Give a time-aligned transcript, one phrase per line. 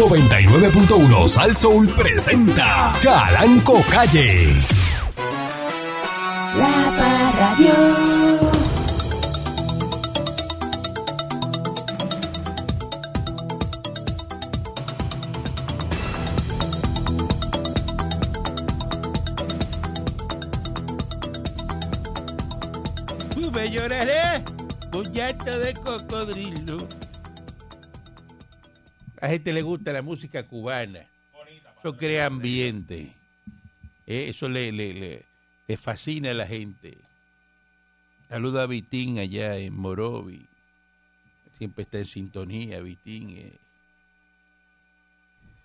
[0.00, 4.46] 99.1 Sal Soul presenta Calanco Calle.
[6.56, 7.74] La Parradio.
[23.34, 24.42] Tú me lloraré
[24.90, 27.09] con llanto de cocodrilo.
[29.20, 31.06] A gente le gusta la música cubana.
[31.78, 33.14] Eso crea ambiente.
[34.06, 35.24] Eh, Eso le, le, le,
[35.68, 36.98] le fascina a la gente.
[38.28, 40.46] Saluda a Vitín allá en Morovi.
[41.58, 43.30] Siempre está en sintonía, Vitín.
[43.36, 43.58] eh.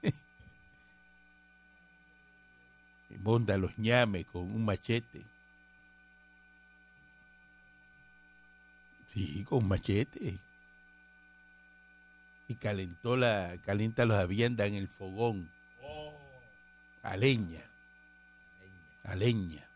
[3.24, 5.24] Monta los ñames con un machete.
[9.14, 10.38] Sí, con machete.
[12.48, 15.50] Y calentó la, calienta los viandas en el fogón.
[17.02, 17.62] A leña.
[19.04, 19.68] A leña.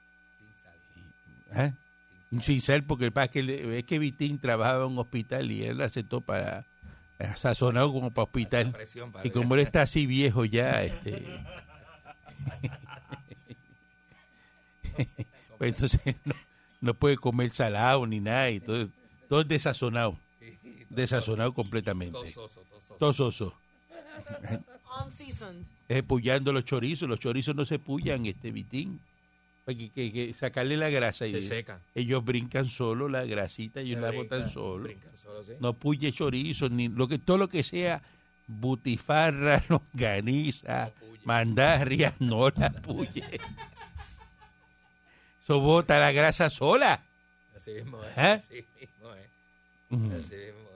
[1.51, 1.71] ¿Ah?
[2.41, 5.81] Sin sal, porque el pasa que es que Vitín trabajaba en un hospital y él
[5.81, 6.65] aceptó para
[7.35, 8.75] sazonado como para hospital.
[9.23, 11.25] Y como él está así viejo ya, este
[15.57, 16.35] pues entonces no,
[16.81, 18.89] no puede comer salado ni nada y todo,
[19.27, 20.19] todo es desazonado.
[20.89, 22.17] Desazonado completamente.
[22.97, 23.53] Todo soso.
[25.05, 25.63] Unseasoned.
[25.87, 27.07] Es pullando los chorizos.
[27.07, 28.99] Los chorizos no se pullan, este vitín.
[29.65, 31.27] Hay que, que- que sacarle la grasa.
[31.27, 31.79] y Se secan.
[31.93, 34.83] Ellos brincan solo la grasita, ellos la botan solo.
[34.83, 35.53] brincan solo, sí.
[35.59, 38.01] No puye chorizo, ni lo que todo lo que sea
[38.47, 43.23] butifarra, longaniza, No mandarria, no la puye.
[45.43, 47.03] Eso bota la grasa sola.
[47.55, 48.17] Así mismo es.
[48.17, 48.21] ¿Eh?
[48.21, 49.27] Así mismo es.
[49.91, 50.05] Ujú.
[50.19, 50.68] Así mismo es.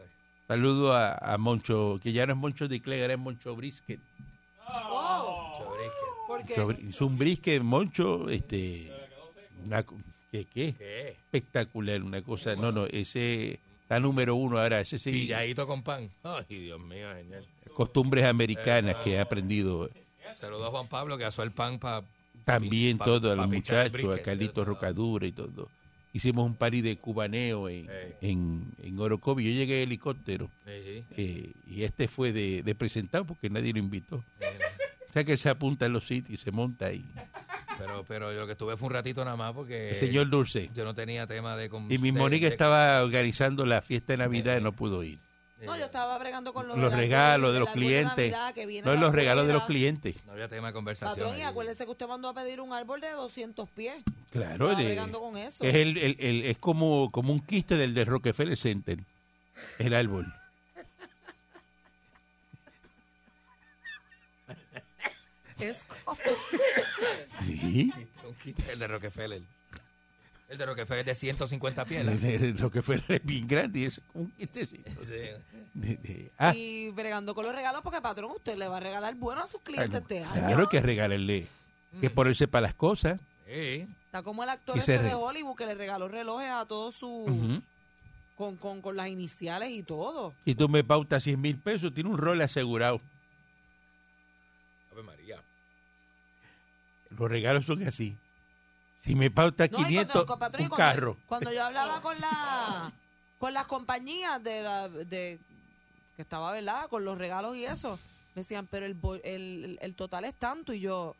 [0.47, 3.99] Saludo a, a Moncho, que ya no es Moncho de ahora es Moncho Brisket.
[4.67, 6.05] Oh, Chobrisque.
[6.27, 6.53] ¿por qué?
[6.55, 8.91] Moncho Es un brisket, Moncho, este,
[9.65, 9.83] una
[10.31, 10.73] ¿qué, qué?
[10.77, 11.09] ¿Qué?
[11.09, 16.09] Espectacular, una cosa, no, no, ese está número uno ahora, ese sí, Pilladito con pan.
[16.23, 17.43] Ay, Dios mío, señor.
[17.73, 19.89] costumbres americanas que he aprendido
[20.35, 22.03] Saludos a Juan Pablo que asó el pan para
[22.43, 24.21] también Pa- todo, a pa los muchachos, a brisket.
[24.23, 25.69] Carlitos Rocadura y todo.
[26.15, 27.89] Hicimos un party de cubaneo en,
[28.21, 29.43] en, en Orocovi.
[29.45, 34.17] Yo llegué en helicóptero eh, y este fue de, de presentado porque nadie lo invitó.
[35.09, 37.03] O sea que se apunta en los sitios y se monta ahí.
[37.79, 40.69] Pero, pero yo lo que estuve fue un ratito nada más porque El señor Dulce.
[40.75, 41.69] yo no tenía tema de...
[41.69, 45.17] con- Y mi Mónica estaba organizando la fiesta de Navidad y no pudo ir.
[45.65, 48.31] No, yo estaba bregando con los, Los regalos de los clientes.
[48.31, 50.15] Navidad que viene No los regalos de los clientes.
[50.25, 51.25] No había tema de conversación.
[51.25, 53.95] Patrón, y acuérdese que usted mandó a pedir un árbol de 200 pies.
[54.33, 55.63] Claro, Estaba de- bregando con eso.
[55.63, 58.99] es, el, el- el- es como, como un quiste del de Rockefeller Center.
[59.79, 60.33] El árbol.
[65.59, 66.17] Es como-
[67.45, 67.93] Sí.
[68.69, 69.41] El de Rockefeller.
[70.49, 72.01] El de Rockefeller es de 150 pies.
[72.05, 74.89] El, el Rockefeller es bien grande y es como un quistecito.
[75.01, 75.13] Sí.
[75.73, 79.15] De- de- ah, Y bregando con los regalos porque, patrón, usted le va a regalar
[79.15, 80.47] bueno a sus clientes claro, este año.
[80.47, 81.47] claro que regalarle.
[82.01, 83.19] Que ponerse para las cosas.
[83.47, 83.87] Sí.
[84.13, 87.25] Está como el actor este de Hollywood que le regaló relojes a todos sus...
[88.37, 90.35] Con, con, con las iniciales y todo.
[90.45, 93.01] Y tú me pautas 100 mil pesos, tiene un rol asegurado.
[94.91, 95.41] Ave María.
[97.09, 98.15] Los regalos son así.
[99.03, 101.17] Si me pauta No, y 500, cuando- patrón, un cuando- carro.
[101.27, 102.93] Cuando yo hablaba con la
[103.39, 105.39] con las compañías de la de
[106.15, 106.87] que estaba, ¿verdad?
[106.87, 107.97] Con los regalos y eso,
[108.35, 111.15] me decían, pero el, el, el total es tanto y yo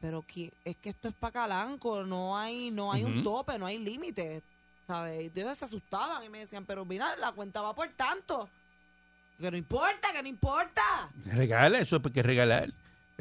[0.00, 3.66] pero que es que esto es para Calanco, no hay no hay un tope, no
[3.66, 4.42] hay límite,
[4.86, 5.30] ¿sabes?
[5.34, 8.48] Y ellos se asustaban y me decían, pero mira, la cuenta va por tanto.
[9.38, 11.10] Que no importa, que no importa.
[11.24, 12.72] Regala, eso hay que regalar.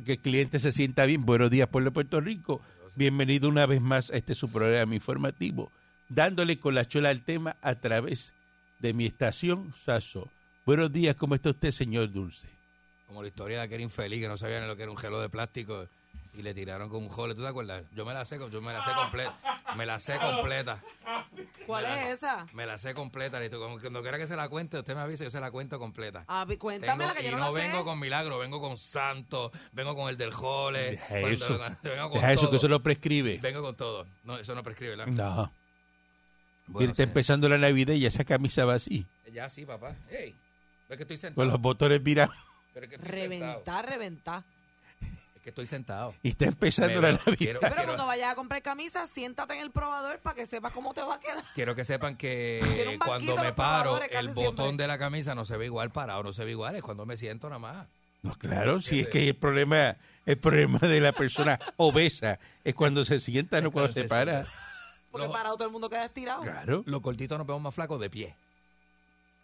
[0.06, 1.26] Que el cliente se sienta bien.
[1.26, 2.62] Buenos días, pueblo de Puerto Rico.
[2.96, 5.72] Bienvenido una vez más a este su programa informativo,
[6.10, 8.34] dándole con la chola al tema a través
[8.80, 10.30] de mi estación Saso.
[10.66, 12.48] Buenos días, ¿cómo está usted, señor Dulce?
[13.08, 15.22] Como la historia de aquel infeliz que no sabía ni lo que era un gelo
[15.22, 15.88] de plástico
[16.34, 17.36] y le tiraron con un jole.
[17.36, 17.84] ¿Tú te acuerdas?
[17.96, 19.38] Yo me la sé, yo me la sé completa.
[19.76, 20.82] Me la sé completa.
[21.66, 22.46] ¿Cuál es esa?
[22.54, 23.40] Me la sé completa.
[23.40, 23.60] listo.
[23.60, 26.24] Cuando quiera que se la cuente, usted me avisa, yo se la cuento completa.
[26.28, 27.84] Ah, vi- cuéntame Tengo- la que y yo no, no, la vengo sé.
[27.84, 30.92] con milagro, vengo con santo, vengo con el del jole.
[30.92, 31.60] Deja cuando- eso.
[31.84, 32.52] vengo con Deja eso, todo.
[32.52, 33.38] que eso lo prescribe.
[33.42, 34.06] Vengo con todo.
[34.24, 35.08] No, eso no prescribe, ¿verdad?
[35.08, 35.52] No.
[36.68, 37.10] Bueno, está sí.
[37.10, 39.96] empezando la Navidad y esa camisa va así, Ya sí, papá.
[40.10, 40.36] Ey,
[40.90, 41.48] es que estoy con sentado.
[41.48, 42.36] los botones mirados.
[43.02, 44.44] Reventar, reventar.
[45.40, 46.14] Es que estoy sentado.
[46.22, 47.36] Y está empezando la Navidad.
[47.38, 50.74] quiero- Pero quiero- cuando vayas a comprar camisa, siéntate en el probador para que sepas
[50.74, 51.44] cómo te va a quedar.
[51.56, 54.84] Quiero que sepan que Tiene un banquito cuando me paro, probadores casi el botón siempre.
[54.84, 57.16] de la camisa no se ve igual parado, no se ve igual, es cuando me
[57.16, 57.88] siento nada más.
[58.22, 59.96] No, claro, si es que el problema,
[60.26, 64.44] el problema de la persona obesa es cuando se sienta, no cuando se para.
[65.10, 66.42] Porque Los- para todo el mundo queda estirado.
[66.42, 66.84] Claro.
[66.86, 68.36] Los cortitos nos vemos más flacos de pie.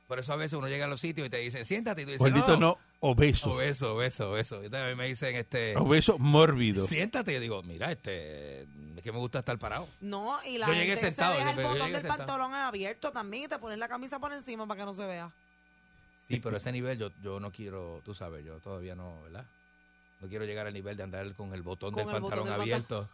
[0.07, 2.03] Por eso a veces uno llega a los sitios y te dicen, siéntate.
[2.03, 3.53] Y tú dices, Gordito no, obeso.
[3.53, 4.61] Obeso, obeso, obeso.
[4.61, 6.85] Y entonces a mí me dicen, este, Obeso mórbido.
[6.85, 7.31] siéntate.
[7.31, 9.87] Y yo digo, mira, este, es que me gusta estar parado.
[10.01, 12.17] No, y la Yo llegué gente sentado, se deja yo- el botón del sentado.
[12.19, 15.31] pantalón abierto también y te pones la camisa por encima para que no se vea.
[16.27, 19.45] Sí, pero ese nivel yo, yo no quiero, tú sabes, yo todavía no, ¿verdad?
[20.21, 22.45] No quiero llegar al nivel de andar con el botón Con del el botón pantalón
[22.45, 23.09] del abierto.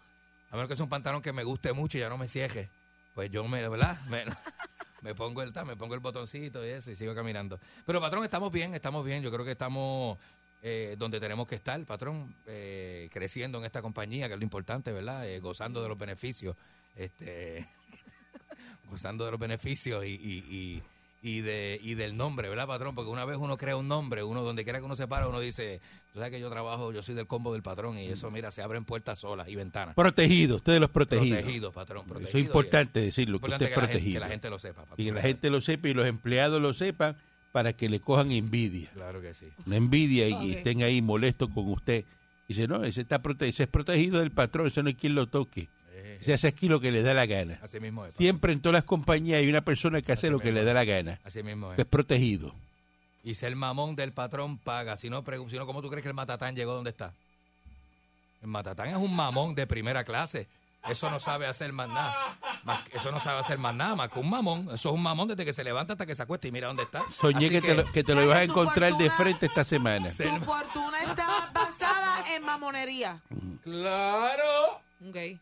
[0.49, 2.69] A menos que sea un pantalón que me guste mucho y ya no me cieje.
[3.15, 3.99] Pues yo me, ¿verdad?
[4.07, 4.23] Me,
[5.01, 7.59] me pongo el me pongo el botoncito y eso y sigo caminando.
[7.85, 9.21] Pero patrón, estamos bien, estamos bien.
[9.21, 10.17] Yo creo que estamos
[10.63, 14.91] eh, donde tenemos que estar, patrón, eh, creciendo en esta compañía, que es lo importante,
[14.91, 15.27] ¿verdad?
[15.27, 16.55] Eh, gozando de los beneficios,
[16.95, 17.67] este,
[18.89, 20.83] gozando de los beneficios y, y,
[21.21, 22.95] y, de, y del nombre, ¿verdad, patrón?
[22.95, 25.39] Porque una vez uno crea un nombre, uno donde quiera que uno se para, uno
[25.39, 25.79] dice,
[26.11, 28.61] tú sabes que yo trabajo, yo soy del combo del patrón y eso, mira, se
[28.61, 29.95] abren puertas solas y ventanas.
[29.95, 31.39] Protegido, ustedes los protegidos.
[31.39, 32.29] Protegidos, patrón, protegidos.
[32.29, 34.13] Eso es importante decirlo, que Importante usted es que la gente- protegido.
[34.15, 34.81] que la gente lo sepa.
[34.81, 34.95] patrón.
[34.97, 37.15] Y que la gente lo sepa y los empleados lo sepan
[37.51, 38.89] para que le cojan envidia.
[38.93, 39.47] Claro que sí.
[39.65, 42.05] Una envidia y, estén ahí molestos con usted.
[42.47, 45.27] Dice, no, ese, está prote ese es protegido del patrón, ese no hay quien lo
[45.27, 45.69] toque.
[46.21, 47.59] Se hace aquí lo que le da la gana.
[47.61, 48.15] así mismo es.
[48.15, 50.65] Siempre en todas las compañías hay una persona que hace Así lo que mismo le
[50.65, 51.19] da la gana.
[51.23, 51.79] Así mismo que es.
[51.79, 52.53] es protegido.
[53.23, 54.97] Y ser mamón del patrón paga.
[54.97, 57.13] Si no, si no, ¿cómo tú crees que el Matatán llegó donde está?
[58.41, 60.47] El Matatán es un mamón de primera clase.
[60.89, 62.37] Eso no sabe hacer más nada.
[62.63, 64.61] Más- eso no sabe hacer más nada, más que un mamón.
[64.73, 66.81] Eso es un mamón desde que se levanta hasta que se acuesta y mira dónde
[66.83, 67.03] está.
[67.19, 70.09] Soñé Así que, te lo, que te lo ibas a encontrar de frente esta semana.
[70.09, 73.21] Tu fortuna está basada en mamonería.
[73.63, 74.81] ¡Claro!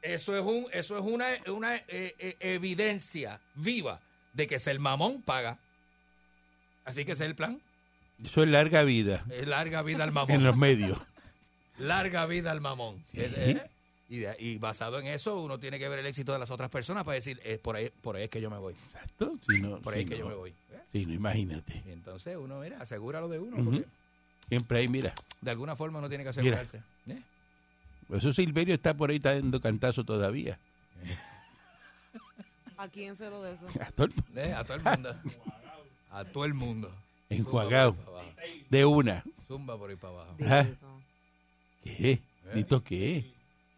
[0.02, 1.84] Eso es, un, eso es una, una eh,
[2.18, 4.00] eh, evidencia viva
[4.34, 5.58] de que ser mamón paga.
[6.86, 7.60] Así que ese es el plan.
[8.24, 10.44] Eso es larga vida Es larga vida al en mamón.
[10.44, 10.98] los medios.
[11.78, 13.04] Larga vida al mamón.
[13.14, 13.20] Sí.
[13.22, 13.70] ¿Eh?
[14.10, 16.70] Y, de- y basado en eso, uno tiene que ver el éxito de las otras
[16.70, 18.74] personas para decir, eh, por, ahí, por ahí es que yo me voy.
[18.88, 19.38] Exacto.
[19.48, 20.50] Si no, Por ahí si es que no- yo me voy.
[20.50, 20.80] ¿eh?
[20.92, 21.84] si no, imagínate.
[21.88, 23.64] Y entonces uno, mira, asegura lo de uno.
[23.64, 23.86] Porque
[24.48, 25.14] Siempre ahí, mira.
[25.42, 26.60] de alguna forma uno tiene que Mira.
[26.62, 26.78] asegurarse.
[27.08, 27.22] ¿eh?
[28.10, 30.60] Eso Silverio está por ahí está dando cantazo todavía.
[32.78, 33.66] ¿A quién se lo de eso?
[33.82, 34.54] A todo el- ¿Eh?
[34.54, 35.16] A todo el mundo.
[36.12, 36.92] A todo el mundo.
[37.30, 37.96] Enjuagado.
[38.70, 39.24] De una.
[39.48, 40.36] Zumba por ahí para abajo.
[40.38, 41.02] Dito.
[41.84, 42.22] ¿Qué?
[42.54, 43.32] ¿Dito qué?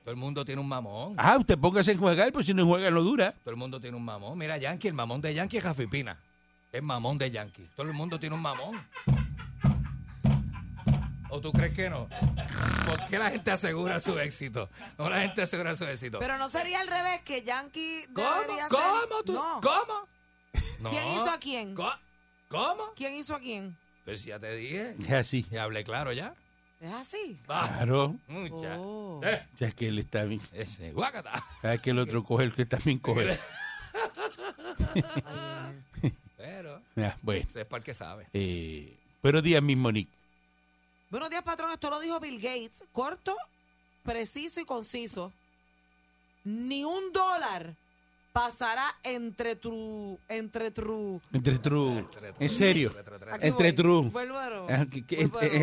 [0.03, 1.15] Todo el mundo tiene un mamón.
[1.17, 3.33] Ah, usted póngase a enjuagar, pues si no enjuaga no dura.
[3.43, 4.37] Todo el mundo tiene un mamón.
[4.37, 6.17] Mira, Yankee, el mamón de Yankee es Jafipina.
[6.71, 7.67] Es mamón de Yankee.
[7.75, 8.81] Todo el mundo tiene un mamón.
[11.31, 12.09] ¿O tú crees que no?
[12.85, 14.69] ¿Por qué la gente asegura su éxito?
[14.97, 16.19] ¿Cómo la gente asegura su éxito?
[16.19, 18.27] Pero no sería al revés que Yankee ¿Cómo?
[18.27, 19.33] ser- ¿Cómo tú?
[19.33, 19.61] No.
[19.61, 20.07] ¿Cómo?
[20.81, 20.89] No.
[20.89, 21.73] ¿Quién hizo a quién?
[21.75, 22.93] ¿Cómo?
[22.95, 23.77] ¿Quién hizo a quién?
[24.03, 24.95] Pues ya te dije.
[25.03, 25.45] Es así.
[25.51, 26.33] Ya hablé claro ya.
[26.81, 27.39] Es así.
[27.45, 28.15] Claro.
[28.27, 28.77] Mucha.
[28.79, 29.21] Oh.
[29.23, 30.41] Eh, Ya es que él está bien.
[30.51, 31.31] ese, guácata.
[31.61, 33.39] Cada que el otro coge el que también coge.
[36.37, 37.45] Pero, Ah, bueno.
[37.47, 38.27] ese es para el que sabe.
[38.33, 40.11] Eh, buenos días, mi Monique.
[41.11, 41.73] Buenos días, patrón.
[41.73, 42.85] Esto lo dijo Bill Gates.
[42.93, 43.35] Corto,
[44.03, 45.33] preciso y conciso.
[46.45, 47.75] Ni un dólar
[48.31, 50.17] pasará entre tu...
[50.29, 51.21] Entre tu...
[51.33, 52.09] Entre tru.
[52.39, 52.95] En serio.
[53.41, 54.67] Entre nuevo.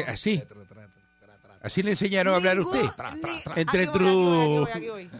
[0.07, 0.43] así.
[1.63, 2.85] Así le enseñaron a hablar a usted.
[3.57, 5.11] Entre voy.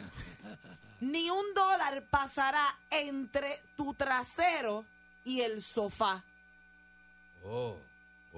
[1.01, 4.85] Ni un dólar pasará entre tu trasero
[5.25, 6.23] y el sofá.
[7.47, 7.77] Oh,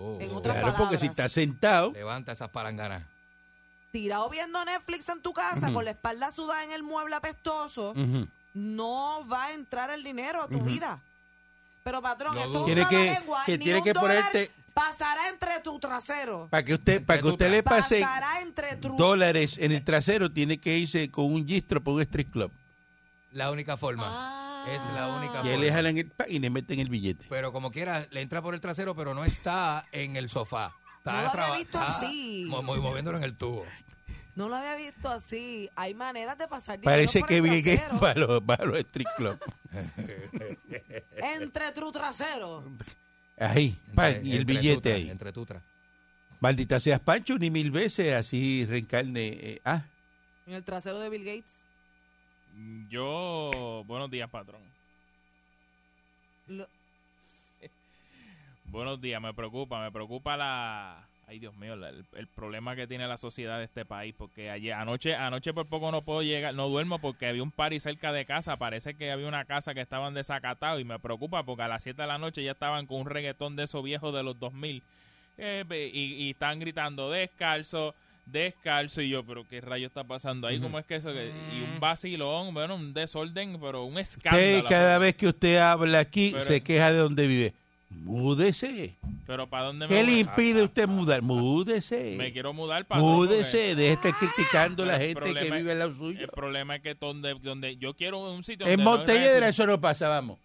[0.01, 1.27] oh, En otras Claro, porque si palabras.
[1.27, 1.93] está sentado.
[1.93, 3.03] Levanta esas palanganas.
[3.93, 7.93] Tirado viendo Netflix en tu casa con la espalda sudada en el mueble apestoso,
[8.55, 11.01] no va a entrar el dinero a tu vida.
[11.83, 14.17] Pero patrón, No esto es Tiene un que- trabalengua, que ni tiene un que dólar
[14.33, 16.47] ponerte- pasará entre tu trasero.
[16.51, 18.05] Para que usted, para que usted le pase
[18.97, 22.53] dólares en el trasero, tiene que irse con un gistro por un street club.
[23.33, 24.05] La única forma.
[24.07, 24.47] Ah.
[24.69, 25.57] Es la única Y forma.
[25.57, 27.27] le jalan el y le meten el billete.
[27.29, 30.73] Pero como quiera, le entra por el trasero, pero no está en el sofá.
[30.99, 32.45] Está No lo había visto está así.
[32.49, 33.65] mo- mo- moviéndolo en el tubo.
[34.37, 35.69] No lo había visto así.
[35.75, 38.01] Hay maneras de pasar dinero Parece por que el Bill Gates trasero.
[38.01, 39.39] para los, para los street club.
[41.17, 42.65] Entre tu trasero.
[43.39, 45.11] Ahí, pa, Entre- y el entre billete tutra, ahí.
[45.11, 45.63] Entre tutra.
[46.41, 49.29] Maldita seas Pancho, ni mil veces así reencarne.
[49.29, 49.83] eh, ah,
[50.47, 51.63] En el trasero de Bill Gates.
[52.89, 54.63] Yo, buenos días, patrón.
[56.49, 56.67] Lo-
[58.65, 61.09] Buenos días, me preocupa, me preocupa la...
[61.27, 64.51] Ay, Dios mío, la- el, el problema que tiene la sociedad de este país, porque
[64.51, 68.13] ayer, anoche, anoche por poco no puedo llegar, no duermo porque había un party cerca
[68.13, 71.69] de casa, parece que había una casa que estaban desacatados y me preocupa porque a
[71.69, 74.39] las 7 de la noche ya estaban con un reggaetón de esos viejos de los
[74.39, 74.83] 2000
[75.39, 77.95] eh, y, y están gritando descalzo,
[78.33, 79.01] descalzo.
[79.03, 80.59] Y yo, pero ¿qué rayo está pasando ahí?
[80.61, 81.13] ¿Cómo es que eso?
[81.13, 84.57] que- Y un vacilón, bueno, un desorden, pero un escándalo.
[84.59, 87.53] Usted, cada vez que usted habla aquí, Pero- se queja de donde vive.
[88.05, 88.97] Múdese.
[89.27, 91.23] Pero ¿para dónde me ¿Qué le impide a usted mudar?
[91.23, 92.15] Múdese.
[92.19, 93.59] Me quiero mudar para Múdese.
[93.59, 96.21] Deje de estar criticando a la gente que vive al lado suyo.
[96.21, 99.49] El problema es que donde, donde yo quiero un sitio En donde no Montelledra gente-
[99.49, 100.39] eso no pasa, vamos.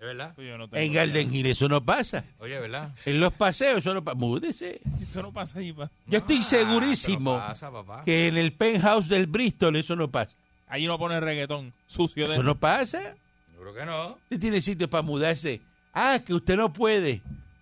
[0.00, 0.32] ¿Es verdad?
[0.34, 0.92] Pues yo no tengo En.
[0.92, 2.24] Garden Hill eso no pasa.
[2.38, 2.90] Oye, ¿verdad?
[3.04, 4.16] En los paseos eso no pasa.
[4.16, 4.80] Múdese.
[5.02, 5.90] Eso no pasa ahí, pa.
[6.06, 8.04] Yo estoy Ah, segurísimo no pasa, papá.
[8.04, 10.36] que en el penthouse del Bristol eso no pasa.
[10.68, 12.48] Ahí no pone reggaetón sucio de Eso eso.
[12.48, 13.16] no pasa.
[13.56, 14.08] Yo creo que no.
[14.24, 15.60] Usted tiene sitio para mudarse.
[15.92, 17.20] Ah, que usted no puede,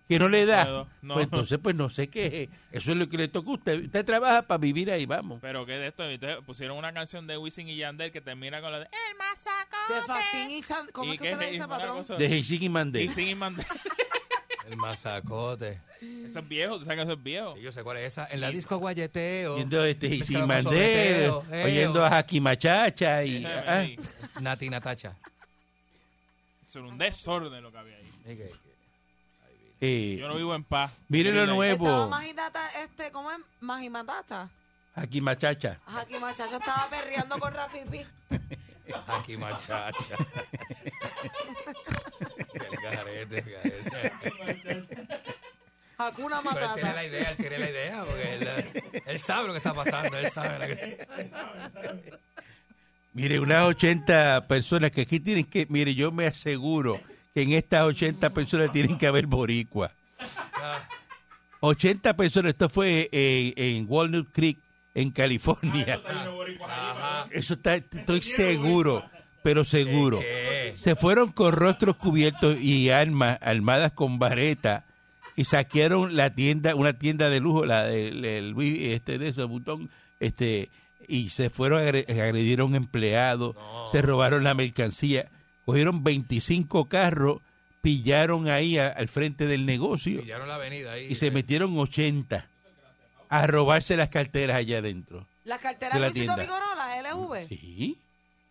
[0.09, 0.87] que no le da.
[1.03, 1.15] no.
[1.15, 2.49] Pues entonces, pues no sé qué.
[2.73, 3.85] Eso es lo que le toca a usted.
[3.85, 5.39] Usted trabaja para vivir ahí, vamos.
[5.41, 8.71] Pero que de esto, entonces pusieron una canción de Wisin y Yandel que termina con
[8.73, 9.95] la de El Mazacote.
[9.95, 12.05] De Facín y San- ¿Cómo ¿Y es que qué usted le dice, patrón?
[12.19, 13.09] De Hissing y Mandel.
[13.09, 13.67] Wisin y Mandel.
[14.69, 15.79] El masacote.
[16.29, 17.55] Eso es viejo, tú sabes que eso es viejo.
[17.55, 18.27] Sí, yo sé cuál es esa.
[18.27, 19.55] En la disco guayeteo.
[19.55, 20.65] Oyendo este Mezclamos Mandel.
[21.31, 21.67] sobreteo, eo.
[21.67, 23.25] Oyendo a Jaki Machacha.
[23.25, 23.87] Y, ah.
[24.41, 25.15] Nati Natacha.
[26.69, 28.37] Eso era un desorden lo que había ahí.
[28.37, 28.53] Que-
[29.81, 30.93] eh, Yo no vivo en paz.
[31.09, 32.09] Mire lo nuevo.
[32.09, 33.39] Majidata, este, ¿cómo es?
[33.61, 34.49] Majimatata.
[34.95, 35.79] Jaki Machacha.
[35.87, 38.01] Aquí Machacha estaba perreando con Rafi Pi.
[39.09, 40.17] Aquí machacha.
[42.55, 45.09] el garete, el garete.
[45.99, 47.05] Hakuna Pero él tiene la Matata.
[47.05, 50.59] idea, él tiene la idea, porque él, él sabe lo que está pasando, él sabe
[50.59, 51.07] lo que...
[53.15, 55.67] Mire, unas 80 personas que aquí tienen que.
[55.71, 57.01] Mire, yo me aseguro
[57.37, 59.93] que en estas 80 personas tienen que haber boricua.
[61.61, 62.51] 80 personas.
[62.51, 64.59] Esto fue eh, en Walnut Creek,
[64.95, 66.01] en California.
[66.67, 67.27] Ajá.
[67.31, 69.05] Eso está, estoy seguro,
[69.43, 70.21] pero seguro.
[70.21, 70.73] ¿Qué?
[70.83, 74.87] Se fueron con rostros cubiertos y armas armadas con vareta
[75.37, 79.47] y saquearon la tienda, una tienda de lujo, la del el Louis, este de esos
[79.47, 79.91] botón,
[80.21, 80.71] este
[81.07, 83.89] y se fueron a agre- agredir a un empleado, No.
[83.93, 85.29] se robaron la mercancía,
[85.67, 87.41] cogieron 25 carros,
[87.83, 91.07] pillaron ahí a- al frente del negocio Pillaron la avenida ahí.
[91.11, 92.49] y se metieron 80
[93.29, 95.27] a robarse las carteras allá adentro.
[95.45, 96.37] Las carteras De la tienda.
[96.37, 97.49] Vigoró, las LV.
[97.49, 97.99] Sí.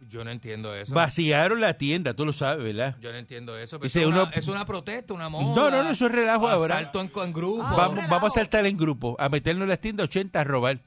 [0.10, 0.94] Yo no entiendo eso.
[0.94, 2.96] Vaciaron la tienda, tú lo sabes, ¿verdad?
[3.02, 3.80] Yo no entiendo eso.
[3.80, 5.56] pero Dice es, uno- una, es una protesta, una moda.
[5.56, 6.76] No, no, no, eso es relajo ahora.
[6.78, 7.64] Asalto en, en grupo.
[7.66, 8.12] Ah, vamos, relajo.
[8.16, 10.80] vamos a saltar en grupo, a meternos en las tiendas 80 a robar.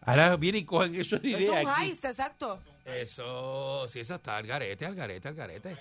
[0.00, 1.84] Ahora vienen y cojan eso de Es un aquí.
[1.86, 2.60] heist, exacto.
[2.86, 5.76] Eso, sí, eso está al garete, al garete, al garete.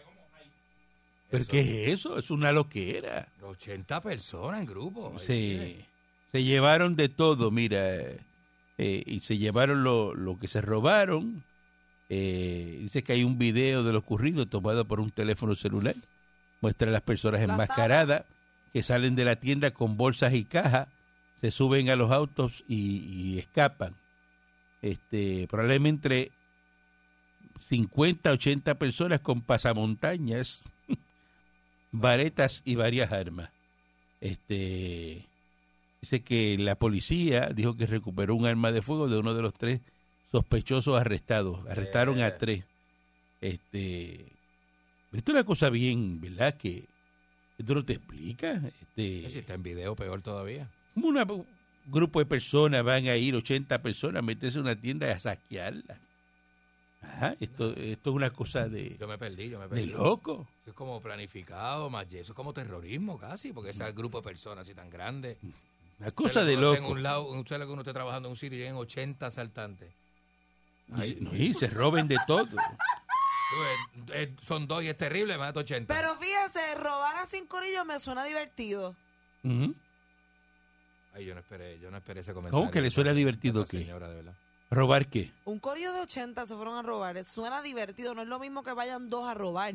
[1.29, 1.51] ¿Pero Eso.
[1.51, 2.17] qué es eso?
[2.17, 3.27] Es una loquera.
[3.41, 5.17] 80 personas en grupo.
[5.19, 5.85] Se,
[6.31, 7.83] se llevaron de todo, mira.
[8.77, 11.43] eh, y se llevaron lo, lo que se robaron.
[12.09, 15.95] Eh, dice que hay un video de lo ocurrido tomado por un teléfono celular.
[16.61, 18.25] Muestra a las personas enmascaradas
[18.73, 20.87] que salen de la tienda con bolsas y cajas,
[21.39, 23.95] se suben a los autos y, y escapan.
[24.81, 26.31] Este, probablemente
[27.59, 30.63] 50, 80 personas con pasamontañas,
[31.91, 33.49] varetas y varias armas.
[34.21, 35.27] Este
[36.01, 39.53] dice que la policía dijo que recuperó un arma de fuego de uno de los
[39.53, 39.81] tres
[40.31, 41.67] sospechosos arrestados.
[41.69, 42.35] Arrestaron a Eh.
[42.39, 42.63] tres.
[43.41, 44.25] Este
[45.13, 46.55] esto es una cosa bien, ¿verdad?
[46.57, 46.85] Que
[47.57, 48.61] esto no te explica.
[48.81, 50.69] Este, Si está en video, peor todavía.
[50.95, 51.45] un
[51.87, 55.19] grupo de personas van a ir, 80 personas, a meterse en una tienda y a
[55.19, 55.99] saquearla.
[57.05, 59.85] Ajá, esto, esto es una cosa de, Yo me perdí, yo me de perdí.
[59.85, 60.47] loco.
[60.61, 64.63] Eso es como planificado, más eso es como terrorismo casi, porque ese grupo de personas
[64.63, 65.37] así tan grande.
[65.99, 66.93] Una cosa Usted de conoce En loco.
[66.93, 69.93] un lado, usted lo que uno esté trabajando en un sitio y lleguen 80 asaltantes.
[70.87, 72.45] Y, no, y se roben de todo.
[74.13, 75.93] Eh, son dos y es terrible, más de 80.
[75.93, 78.95] Pero fíjese, robar a cinco corillos me suena divertido.
[79.43, 79.75] Ujú.
[81.13, 82.59] Ay, yo no esperé, yo no esperé ese comentario.
[82.59, 83.79] ¿Cómo que le suena divertido qué?
[83.79, 84.35] señora, de verdad.
[84.71, 85.31] ¿Robar qué?
[85.45, 87.23] Un corillo de 80 se fueron a robar.
[87.23, 88.13] Suena divertido.
[88.15, 89.73] No es lo mismo que vayan dos a robar.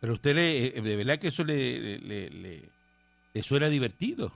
[0.00, 2.68] Pero usted le, eh, de verdad que eso le, le, le- le-
[3.34, 4.32] le suena divertido.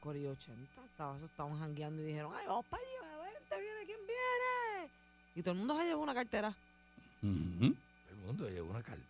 [0.00, 0.84] Corillo 80.
[0.84, 4.90] Estaban, estaban jangueando y dijeron, ay, vamos para allá, a ver, te viene, ¿quién viene?
[5.34, 6.54] Y todo el mundo se llevó una cartera.
[7.22, 7.64] Ujú.
[8.10, 9.09] El mundo lleva una cartera.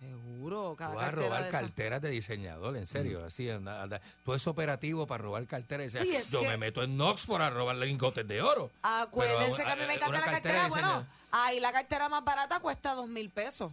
[0.00, 3.24] Seguro, cada Tú vas a cartera robar de carteras de diseñador, en serio.
[3.24, 4.00] Así, anda, anda.
[4.24, 5.92] Tú es operativo para robar carteras.
[6.30, 8.70] Yo que- me meto en Knoxford a robar lingotes de oro.
[8.82, 10.68] Acuérdense Pero, que a mí eh, me encanta una la cartera cartera.
[10.68, 13.72] Bueno, ahí la cartera más barata cuesta dos mil pesos.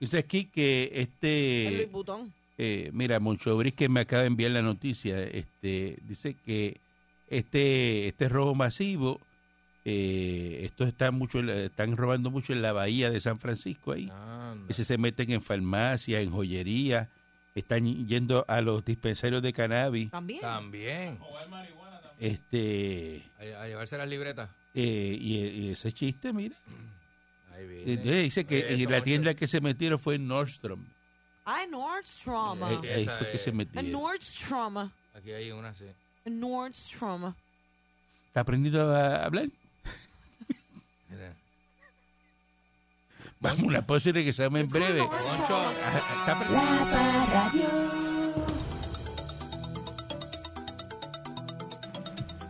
[0.00, 2.32] Dice aquí que el este, Vuitton.
[2.58, 6.78] eh, mira, Moncho Bris, que me acaba de enviar la noticia, este, dice que
[7.28, 9.20] este, este robo masivo,
[9.88, 13.92] eh, estos están mucho, en la- están robando mucho en la bahía de San Francisco
[13.92, 14.10] ahí.
[14.10, 14.66] Anda.
[14.68, 17.08] Ese se meten en farmacias, en joyería,
[17.54, 20.40] están yendo a los dispensarios de cannabis, También.
[20.40, 21.18] También.
[22.18, 23.22] este,
[23.56, 24.50] A, a llevarse las libretas.
[24.74, 26.56] eh, y, y ese chiste, mire,
[27.54, 28.22] Ahí eh, viene.
[28.22, 30.84] dice que en la tienda que se metieron fue en Nordstrom,
[31.48, 32.60] Ah, en Nordstrom.
[32.64, 33.92] ahí, Sí, ahí esa fue que se En metieron.
[33.92, 34.76] Nordstrom.
[35.14, 35.84] Aquí hay una, sí.
[36.24, 37.32] En Nordstrom.
[38.26, 39.48] ¿Está aprendiendo a hablar?
[41.08, 41.34] Mira.
[43.40, 45.02] Vamos, una pausa y regresamos en breve.
[45.02, 46.50] Ah, está.
[46.50, 47.96] La.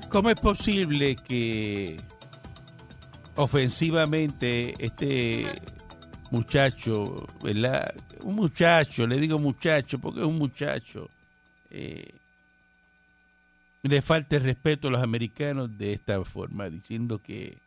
[0.09, 1.97] ¿Cómo es posible que
[3.35, 5.47] ofensivamente este
[6.31, 7.95] muchacho, ¿verdad?
[8.23, 11.11] Un muchacho, le digo muchacho porque es un muchacho,
[11.71, 12.13] eh,
[13.83, 17.59] le falte respeto a los americanos de esta forma, diciendo que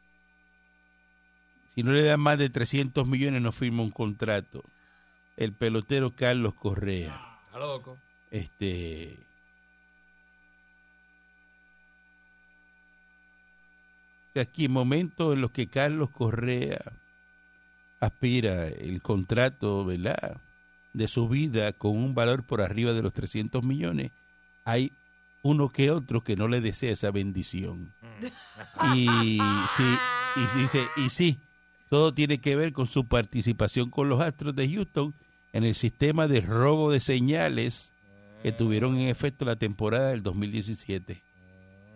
[1.79, 4.65] si no le dan más de 300 millones no firma un contrato.
[5.37, 7.97] El pelotero Carlos Correa está loco.
[8.31, 9.25] este
[14.35, 16.79] aquí momentos en los que Carlos Correa
[18.01, 20.35] aspira el contrato ¿verdad?
[20.91, 24.11] de su vida con un valor por arriba de los 300 millones
[24.65, 24.91] hay
[25.43, 27.93] uno que otro que no le desea esa bendición
[28.93, 29.07] y
[29.77, 29.97] sí
[30.35, 31.39] y sí, dice y sí
[31.89, 35.13] todo tiene que ver con su participación con los Astros de Houston
[35.53, 37.93] en el sistema de robo de señales
[38.43, 41.21] que tuvieron en efecto la temporada del 2017.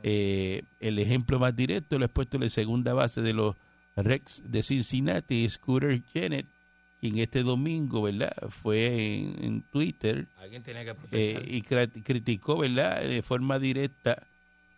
[0.05, 3.55] Eh, el ejemplo más directo lo he puesto en la segunda base de los
[3.95, 6.47] Rex de Cincinnati, Scooter Jennett,
[6.99, 8.33] quien este domingo, ¿verdad?
[8.49, 13.01] Fue en, en Twitter Alguien tiene que eh, y criticó, ¿verdad?
[13.01, 14.27] De forma directa,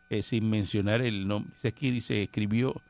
[0.10, 1.53] eh, sin mencionar el nombre.
[1.63, 2.81] Aquí, dice, escribió,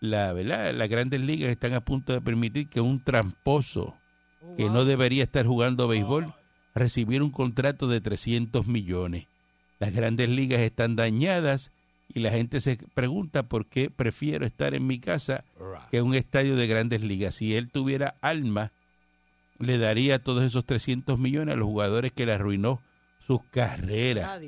[0.00, 0.72] la, ¿verdad?
[0.74, 3.96] Las grandes ligas están a punto de permitir que un tramposo
[4.42, 4.72] Oh, que wow.
[4.72, 6.32] no debería estar jugando béisbol
[6.74, 9.26] recibiera un contrato de 300 millones.
[9.78, 11.72] Las grandes ligas están dañadas
[12.08, 15.44] y la gente se pregunta por qué prefiero estar en mi casa
[15.90, 17.34] que en un estadio de grandes ligas.
[17.34, 18.72] Si él tuviera alma,
[19.58, 22.80] le daría todos esos 300 millones a los jugadores que le arruinó
[23.26, 24.40] sus carreras.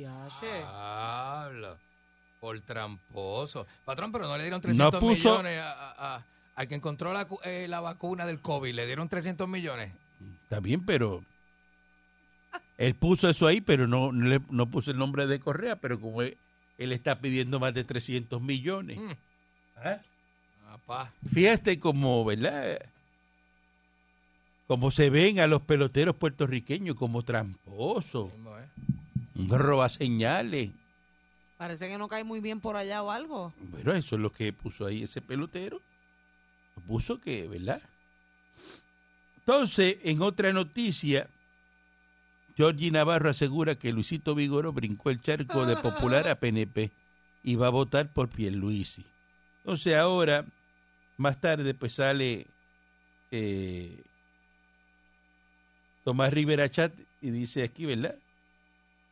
[2.43, 3.69] Por tramposo.
[3.85, 6.27] Patrón, pero no le dieron 300 puso- millones a, a- a-
[6.57, 8.75] al que encontró la, eh, la vacuna del COVID.
[8.75, 9.93] Le dieron 300 millones.
[10.43, 11.25] Está bien, pero
[12.79, 16.37] él puso eso ahí, pero no, no, puso el nombre de Correa, pero como él,
[16.79, 18.99] él está pidiendo más de 300 millones.
[18.99, 19.11] Mm.
[19.77, 20.01] ¿Ah?
[21.33, 22.77] Fíjate como, ¿verdad?
[24.67, 28.33] Como se ven a los peloteros puertorriqueños como tramposos,
[29.37, 30.73] roba señales.
[31.63, 33.55] Parece que no cae muy bien por allá o algo.
[33.57, 35.81] Bueno, eso es lo que puso ahí ese pelotero.
[36.89, 37.81] Puso que, ¿verdad?
[39.37, 41.29] Entonces, en otra noticia,
[42.57, 46.91] Georgie Navarro asegura que Luisito Vigoro brincó el charco de popular a PNP
[47.45, 49.07] y va a votar por Pierluisi.
[49.59, 50.45] Entonces ahora,
[51.17, 52.49] más tarde, pues sale
[53.31, 54.03] eh,
[56.03, 58.17] Tomás Rivera Chat y dice aquí, ¿verdad?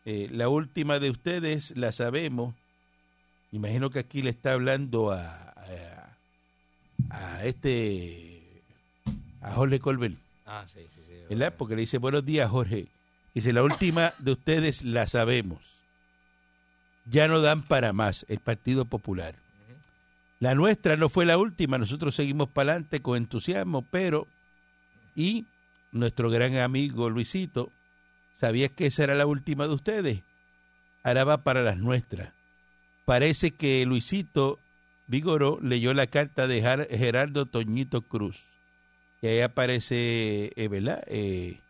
[0.04, 2.54] Eh, la última de ustedes la sabemos.
[3.52, 6.16] Imagino que aquí le está hablando a, a,
[7.10, 8.62] a este,
[9.40, 10.16] a Jorge Colbert.
[10.46, 11.14] Ah, sí, sí, sí.
[11.28, 11.54] ¿verdad?
[11.56, 12.86] Porque le dice, buenos días, Jorge.
[13.34, 15.78] Dice, la última de ustedes la sabemos.
[17.06, 19.34] Ya no dan para más el Partido Popular.
[20.38, 24.26] La nuestra no fue la última, nosotros seguimos para adelante con entusiasmo, pero,
[25.14, 25.44] y
[25.92, 27.70] nuestro gran amigo Luisito,
[28.40, 30.22] ¿sabías que esa era la última de ustedes?
[31.02, 32.32] Ahora va para las nuestras.
[33.04, 34.58] Parece que Luisito
[35.06, 38.44] Vigoró leyó la carta de Gerardo Toñito Cruz.
[39.22, 41.02] Y ahí aparece, eh, ¿verdad?
[41.06, 41.60] Eh,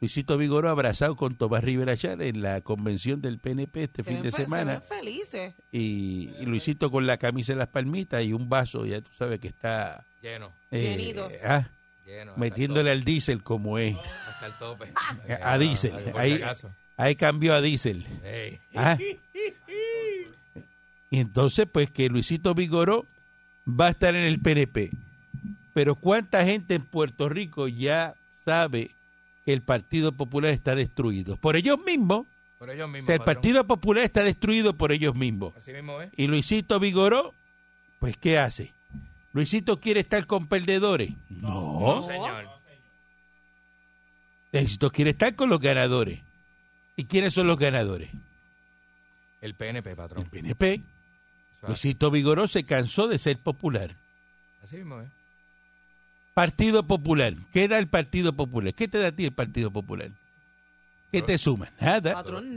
[0.00, 4.14] Luisito Vigoró abrazado con Tomás Rivera Char en la convención del PNP este Se fin
[4.16, 4.72] ven de Se semana.
[4.72, 5.54] ven felices.
[5.72, 9.38] Y, y Luisito con la camisa en las palmitas y un vaso, ya tú sabes
[9.40, 11.28] que está Lleno, eh, Llenito.
[11.44, 11.68] ah,
[12.04, 12.32] lleno.
[12.36, 13.96] metiéndole al diésel como es.
[14.28, 14.92] Hasta el tope.
[15.42, 15.94] A diésel.
[16.16, 16.40] Ahí-.
[16.96, 18.06] Ahí cambió a diésel.
[18.76, 18.98] Ah.
[21.10, 23.06] Y entonces, pues que Luisito Vigoró
[23.68, 24.90] va a estar en el PNP.
[25.72, 28.14] Pero ¿cuánta gente en Puerto Rico ya
[28.44, 28.90] sabe
[29.44, 31.36] que el Partido Popular está destruido?
[31.36, 32.26] Por ellos mismos.
[32.58, 33.06] Por ellos O mismos.
[33.06, 33.34] sea, el patrón.
[33.36, 35.54] Partido Popular está destruido por ellos mismos.
[35.56, 36.10] Así mismo, ¿eh?
[36.16, 37.32] Y Luisito Vigoró,
[38.00, 38.74] pues ¿qué hace?
[39.34, 41.10] ¿Luisito quiere estar con perdedores?
[41.28, 41.96] No.
[41.96, 42.48] No, señor.
[44.52, 46.20] Luisito quiere estar con los ganadores.
[46.96, 48.10] ¿Y quiénes son los ganadores?
[49.40, 50.24] El PNP, El patrón.
[50.30, 50.74] PNP.
[50.74, 50.82] Eso
[51.62, 53.96] es Luisito Vigoró se cansó de ser popular.
[54.62, 55.08] Así mismo, ¿eh?
[56.32, 57.34] Partido Popular.
[57.52, 58.72] ¿Qué da el Partido Popular?
[58.72, 60.10] ¿Qué te da a ti el Partido Popular?
[61.14, 61.70] ¿Qué te suman?
[61.80, 62.14] Nada.
[62.14, 62.54] Patrón,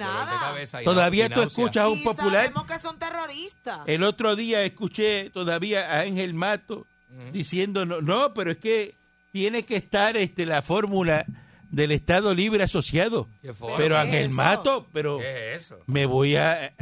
[0.84, 2.46] Todavía tú escuchas a un popular.
[2.46, 3.82] sabemos que son terroristas.
[3.86, 6.88] El otro día escuché todavía a Ángel Mato
[7.32, 8.96] diciendo, no, no, pero es que
[9.32, 11.26] tiene que estar este la fórmula
[11.70, 13.28] del Estado Libre Asociado.
[13.78, 14.32] Pero ¿qué Ángel es?
[14.32, 15.78] Mato, pero ¿Qué es eso?
[15.86, 16.74] me voy a, eh,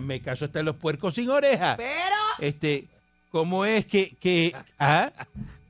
[0.00, 1.76] me caso hasta los puercos sin oreja.
[1.76, 2.88] Pero Este,
[3.30, 5.12] ¿cómo es que, que ah,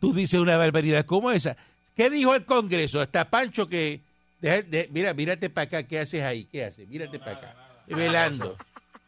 [0.00, 1.56] tú dices una barbaridad como esa?
[1.94, 3.00] ¿Qué dijo el Congreso?
[3.00, 4.00] Hasta Pancho que,
[4.40, 6.44] deja- de- mira, mírate para acá, ¿qué haces ahí?
[6.44, 6.86] ¿Qué haces?
[6.88, 7.56] Mírate para acá.
[7.86, 8.56] Estoy velando,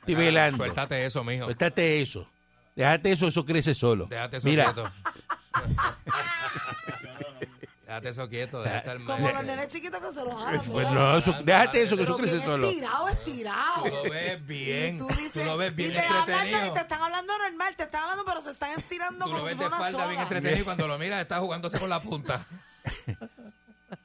[0.00, 0.56] estoy velando.
[0.58, 1.44] Suéltate eso, mijo.
[1.44, 2.28] Suéltate eso.
[2.74, 4.06] Déjate eso, eso crece solo.
[4.06, 4.90] Déjate eso Mira, quieto.
[7.86, 10.60] Déjate eso quieto, déjate estar como los nenes chiquitos que se los jalan.
[10.70, 12.68] pues no, eso- déjate eso, que eso crece bien solo.
[12.70, 13.82] estirado, estirado.
[13.82, 14.94] Tú lo ves bien.
[14.94, 16.66] Y tú, dices, Tú lo ves bien y te hablan- entretenido.
[16.66, 19.48] y te están hablando normal, te están hablando, pero se están estirando Tú como lo
[19.48, 20.22] si ves de fuera una espalda bien soga.
[20.22, 22.46] entretenido y cuando lo miras está jugándose con la punta.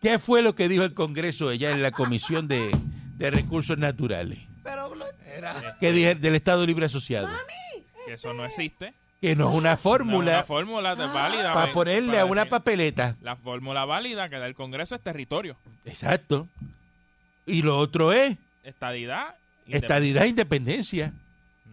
[0.08, 2.72] ¿Qué fue lo que dijo el Congreso allá en la Comisión de,
[3.17, 4.39] de Recursos Naturales?
[4.63, 4.93] Pero
[5.26, 5.78] Era.
[5.82, 7.28] ¿Qué dije del Estado Libre Asociado?
[8.06, 8.93] Que eso no existe.
[9.20, 11.54] Que no es una No es una fórmula fórmula de- válida.
[11.54, 13.17] para ven, ponerle para a una decir- papeleta.
[13.22, 16.48] La fórmula válida que da el Congreso es territorio, Exacto.
[17.46, 19.36] Y lo otro es estadidad.
[19.67, 21.12] estadidad e independencia.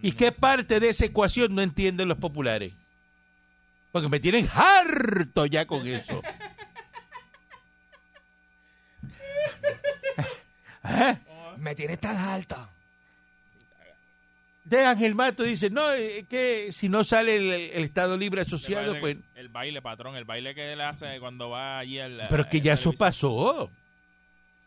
[0.03, 2.73] ¿Y qué parte de esa ecuación no entienden los populares?
[3.93, 6.21] Porque me tienen harto ya con eso.
[10.85, 11.19] ¿Ah?
[11.59, 12.71] Me tienes tan alta.
[14.65, 18.99] De Ángel Mato dice, no, es que si no sale el, el Estado Libre Asociado,
[18.99, 19.19] pues...
[19.35, 22.27] El baile, patrón, el baile que él hace cuando va allí al...
[22.31, 23.71] Pero es que ya eso pasó.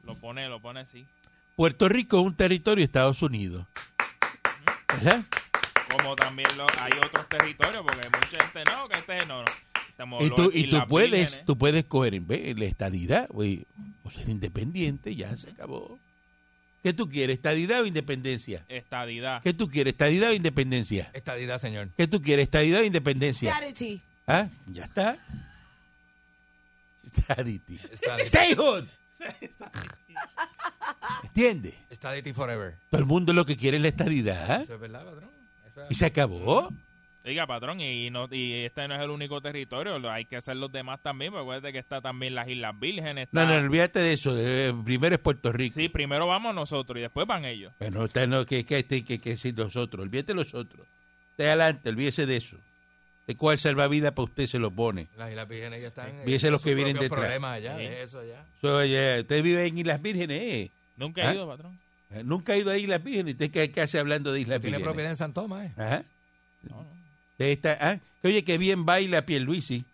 [0.03, 1.07] Lo pone, lo pone así.
[1.55, 3.65] Puerto Rico es un territorio de Estados Unidos.
[4.87, 5.25] ¿Verdad?
[5.91, 9.51] Como también lo, hay otros territorios, porque mucha gente no, que este no, no.
[9.89, 14.29] Estamos Y tú, y tú puedes, tú puedes coger en vez la estadidad o ser
[14.29, 15.99] independiente, ya se acabó.
[16.87, 18.63] ¿Qué tú quieres, estadidad o independencia?
[18.69, 19.43] Estadidad.
[19.43, 21.11] ¿Qué tú quieres, estadidad o independencia?
[21.11, 21.89] Estadidad, señor.
[21.97, 23.51] ¿Qué tú quieres, estadidad o independencia?
[23.51, 24.01] Charity.
[24.25, 24.47] ¿Ah?
[24.67, 25.17] Ya está.
[27.05, 27.77] Stadity.
[27.91, 28.25] Estadity.
[28.29, 28.85] Statehood.
[31.23, 31.73] ¿Entiendes?
[31.89, 32.77] Estadity forever.
[32.89, 34.49] Todo el mundo lo que quiere es la estadidad.
[34.49, 34.61] ¿ah?
[34.63, 35.29] Eso es verdad, patrón.
[35.69, 36.69] Eso es Y se acabó.
[37.27, 40.55] Oiga, patrón, y, no, y este no es el único territorio, lo- hay que hacer
[40.55, 43.27] los demás también, porque acuérdate que está también las Islas Vírgenes.
[43.33, 44.33] No, está- no, olvídate de eso.
[44.37, 45.75] eh, primero es Puerto Rico.
[45.77, 47.73] Sí, primero vamos nosotros y después van ellos.
[47.79, 50.87] Bueno, usted no, que, que, que, que, que si nosotros, olvídate de los otros.
[51.31, 52.57] Usted adelante, olvídese de eso.
[53.27, 55.09] ¿De cuál salvavidas para usted se lo pone?
[55.17, 56.21] Las Islas Vírgenes ya están.
[56.23, 57.19] Fíjese eh, los que vienen detrás.
[57.19, 57.83] problemas allá, Sí.
[57.83, 58.45] de eso ya.
[58.61, 60.71] So, oye, usted vive en Islas Vírgenes, ¿eh?
[60.95, 61.33] Nunca he ¿Ah?
[61.33, 61.77] ido, patrón.
[62.11, 63.33] Eh, Nunca ha ido a Islas Vírgenes.
[63.33, 64.85] ¿Usted qué, qué hace hablando de Islas Tiene Vírgenes?
[64.87, 65.73] propiedad en San Tomás, ¿eh?
[65.75, 66.03] Ajá.
[66.69, 66.96] No, no.
[67.37, 69.85] De esta, ah, que oye, que bien baila Pierluisi.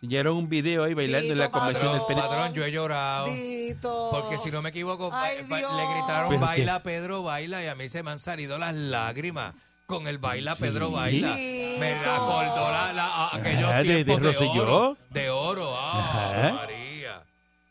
[0.00, 2.28] Enseñaron un video ahí bailando en la convención del PNP.
[2.28, 3.26] patrón, yo he llorado.
[3.32, 4.08] Dito.
[4.12, 5.76] Porque si no me equivoco, Ay, ba- ba- Dios.
[5.76, 9.54] le gritaron ¿Pero baila, Pedro, baila, y a mí se me han salido las lágrimas
[9.86, 10.94] con el baila, Pedro, Sí.
[10.94, 11.34] baila.
[11.34, 11.80] Dito.
[11.80, 14.62] Me acordó la, la- a- aquellos Ah, de- de de, Rosselló.
[14.62, 14.96] oro.
[15.10, 15.98] De oro, ah,
[16.38, 16.52] Ajá.
[16.54, 17.22] María.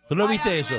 [0.10, 0.76] ¿Tú no Ay, viste eso?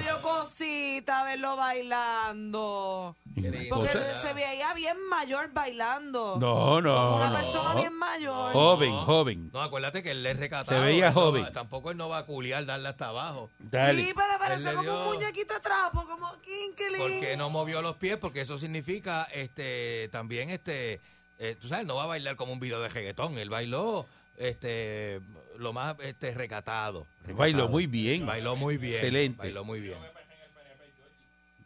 [0.98, 3.16] Cosita verlo bailando.
[3.34, 4.20] Porque cosa.
[4.22, 6.36] se veía bien mayor bailando.
[6.40, 7.36] No, no, Como una no.
[7.36, 8.52] persona bien mayor.
[8.52, 9.00] Joven, No.
[9.04, 9.50] joven.
[9.52, 10.76] No, acuérdate que él es recatado.
[10.80, 11.46] Se veía no joven.
[11.52, 13.48] tampoco él no va a culiar, darle hasta abajo.
[13.60, 14.02] Dale.
[14.04, 16.98] Sí, pero parece le como dio- un muñequito de trapo, como Kinkelin.
[16.98, 21.00] Porque no movió los pies, porque eso significa este también este
[21.38, 24.04] eh, tú sabes, no va a bailar como un video de reggaetón, él bailó
[24.36, 25.20] este
[25.58, 27.06] lo más este recatado.
[27.22, 27.36] recatado.
[27.38, 28.26] Bailó muy bien.
[28.26, 28.94] Bailó muy bien.
[28.94, 29.38] Excelente.
[29.38, 29.96] Bailó muy bien.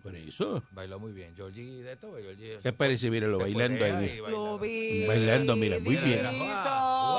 [0.02, 0.62] Por eso.
[0.72, 1.34] Bailó muy bien.
[1.36, 2.58] Georgie de esto, Georgie.
[2.62, 3.08] ¿Qué parece?
[3.10, 3.92] Míralo bailando ahí.
[3.92, 4.30] bailando.
[4.30, 5.06] Lo vi.
[5.06, 6.26] Bailando, mira, muy bien.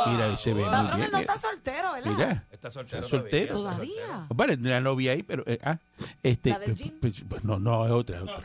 [0.07, 1.01] mira, se ve muy bien.
[1.03, 2.11] él no está soltero, ¿verdad?
[2.11, 2.47] Mira.
[2.51, 3.05] Está soltero.
[3.05, 3.53] Está soltero.
[3.53, 4.27] todavía, está Todavía.
[4.35, 5.43] Vale, una novia ahí, pero.
[5.47, 5.77] eh, ah,
[6.21, 8.21] este, ¿La del pues, pues, pues, no, no, es otra.
[8.23, 8.37] otra.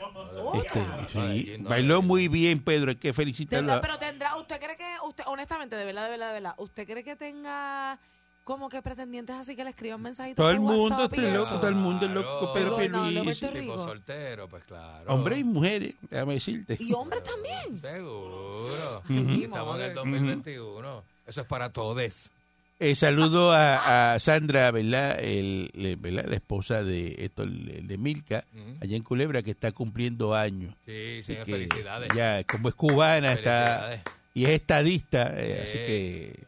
[0.55, 2.91] Este, No, del sí, gym, no, bailó muy bien, Pedro.
[2.91, 3.67] Hay que felicitarlo.
[3.69, 6.87] Tendrá- pero tendrá, ¿usted cree que, usted, honestamente, de verdad, de verdad, de verdad, ¿usted
[6.87, 7.99] cree que tenga
[8.49, 11.47] como que pretendientes así que le escriban mensajitos Todo por el mundo WhatsApp está loco,
[11.47, 11.57] eso?
[11.61, 12.77] todo el mundo es loco, Claro.
[12.79, 13.23] Pierluisi.
[13.45, 15.05] Puerto Tipo soltero, pues claro.
[15.15, 16.79] Hombres y mujeres, déjame decirte.
[16.81, 17.79] Y hombres también.
[17.81, 19.03] Seguro.
[19.05, 19.43] Ujú.
[19.45, 21.03] Estamos en el 2021.
[21.27, 22.31] Eso es para todos.
[22.81, 25.19] Eh, saludo a, a Sandra, ¿verdad?
[25.21, 26.25] El, le- ¿verdad?
[26.29, 28.45] La esposa de esto, el- de Milka,
[28.81, 30.75] allá en Culebra, que está cumpliendo años.
[30.87, 32.09] Sí, Así señor, que felicidades.
[32.17, 33.51] Ya, como es cubana, está
[33.89, 34.01] Felicidades.
[34.33, 35.69] y es estadista, eh, Sí.
[35.69, 36.48] así que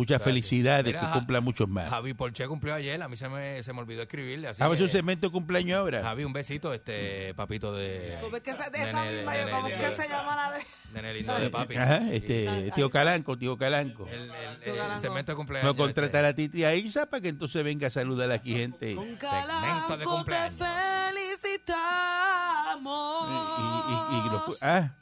[0.00, 0.24] muchas Gracias.
[0.24, 1.88] felicidades, Mira, que cumpla muchos más.
[1.90, 4.48] Javi Porche cumplió ayer, a mí se me, se me olvidó escribirle.
[4.48, 6.02] Así Vamos a que, un segmento de cumpleaños ahora.
[6.02, 8.18] Javi, un besito, este papito de.
[8.20, 10.36] ¿Cómo es que se, de esa Nene, misma, nene ¿cómo es lindo que de- llama
[10.36, 10.64] la de...?
[10.92, 11.76] Nene lindo de papi.
[11.76, 14.08] Ajá, este, tío Calanco, tío Calanco.
[14.08, 14.30] El,
[14.64, 15.66] el- el- segmento de cumpleaños.
[15.66, 18.96] No contratar este, a Titi Aiza para que entonces venga a saludar aquí gente.
[18.96, 20.54] Un Segmento de calanco te cumpleaños.
[21.60, 22.72] felicita.
[22.72, 23.28] amor.
[23.28, 24.94] Y, y- y los- ah,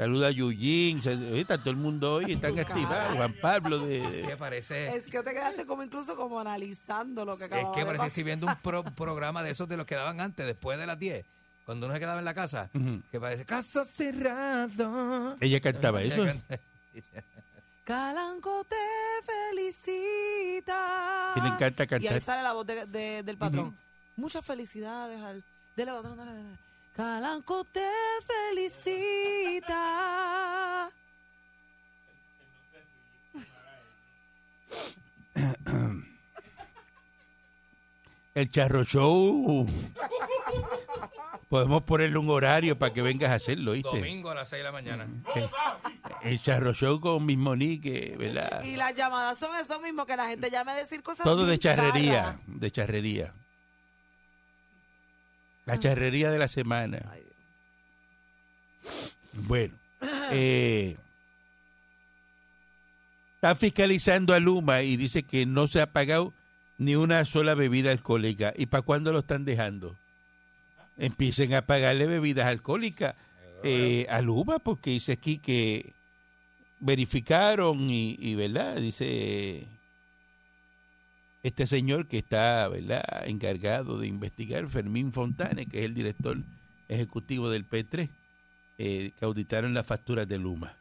[0.00, 0.98] saluda a Yujin,
[1.36, 3.16] está todo el mundo hoy, están Tu activados.
[3.16, 4.22] Juan Pablo Es de...
[4.22, 4.96] que parece...
[4.96, 8.02] Es que te quedaste como incluso como analizando lo que Es acababa que de parece
[8.04, 10.86] que estoy viendo un pro- programa de esos de los que daban antes, después de
[10.86, 11.26] las 10,
[11.66, 12.70] cuando uno se quedaba en la casa,
[13.10, 15.36] que parece caso cerrado.
[15.38, 16.24] Ella cantaba eso.
[17.84, 18.76] Calanco te
[19.50, 21.32] felicita.
[21.34, 22.20] Que le encanta Y ahí cantar.
[22.20, 23.76] sale la voz de- de- del patrón.
[24.16, 25.42] Muchas felicidades al.
[25.76, 26.56] Dele, patrón, dale, dale.
[26.94, 27.86] Calanco te
[28.26, 29.80] felicita.
[38.34, 39.66] El Charro Show.
[41.48, 43.88] Podemos ponerle un horario para que vengas a hacerlo, ¿viste?
[43.88, 45.08] Domingo a las 6 de la mañana.
[45.34, 45.48] El,
[46.22, 48.62] el Charro Show con Miss Monique, ¿verdad?
[48.62, 51.58] Y las llamadas son eso mismo, que la gente llame a decir cosas Todo de
[51.58, 53.34] charrería, de charrería.
[55.70, 56.98] La charrería de la semana.
[57.12, 57.22] Ay,
[59.34, 59.74] Bueno,
[60.32, 60.96] eh,
[63.36, 66.34] está fiscalizando a Luma y dice que no se ha pagado
[66.76, 68.52] ni una sola bebida alcohólica.
[68.56, 69.96] ¿Y para cuándo lo están dejando?
[70.98, 73.14] Empiecen a pagarle bebidas alcohólicas
[73.62, 75.92] eh, a Luma, porque dice aquí que
[76.80, 78.76] verificaron y, y, ¿verdad?
[78.76, 79.68] Dice
[81.42, 83.02] este señor que está, ¿verdad?
[83.26, 86.38] Encargado de investigar, Fermín Fontane, que es el director
[86.88, 88.10] ejecutivo del P3
[88.78, 90.74] eh, que auditaron las facturas de Luma.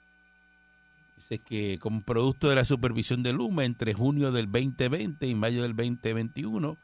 [1.17, 5.63] Dice que como producto de la supervisión de Luma entre junio del 2020 y mayo
[5.63, 6.77] del 2021,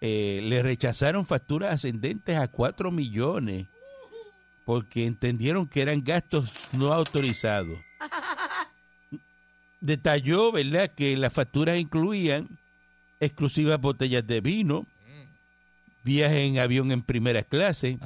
[0.00, 3.66] eh, le rechazaron facturas ascendentes a 4 millones
[4.64, 7.78] porque entendieron que eran gastos no autorizados.
[9.80, 12.48] Detalló, ¿verdad?, que las facturas incluían
[13.20, 14.86] exclusivas botellas de vino,
[16.04, 17.98] viajes en avión en primera clase,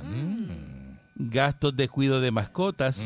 [1.15, 3.03] gastos de cuidado de mascotas,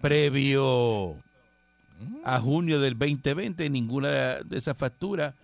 [0.00, 1.16] previo
[2.24, 4.08] a junio del 2020, ninguna
[4.42, 5.34] de esas facturas,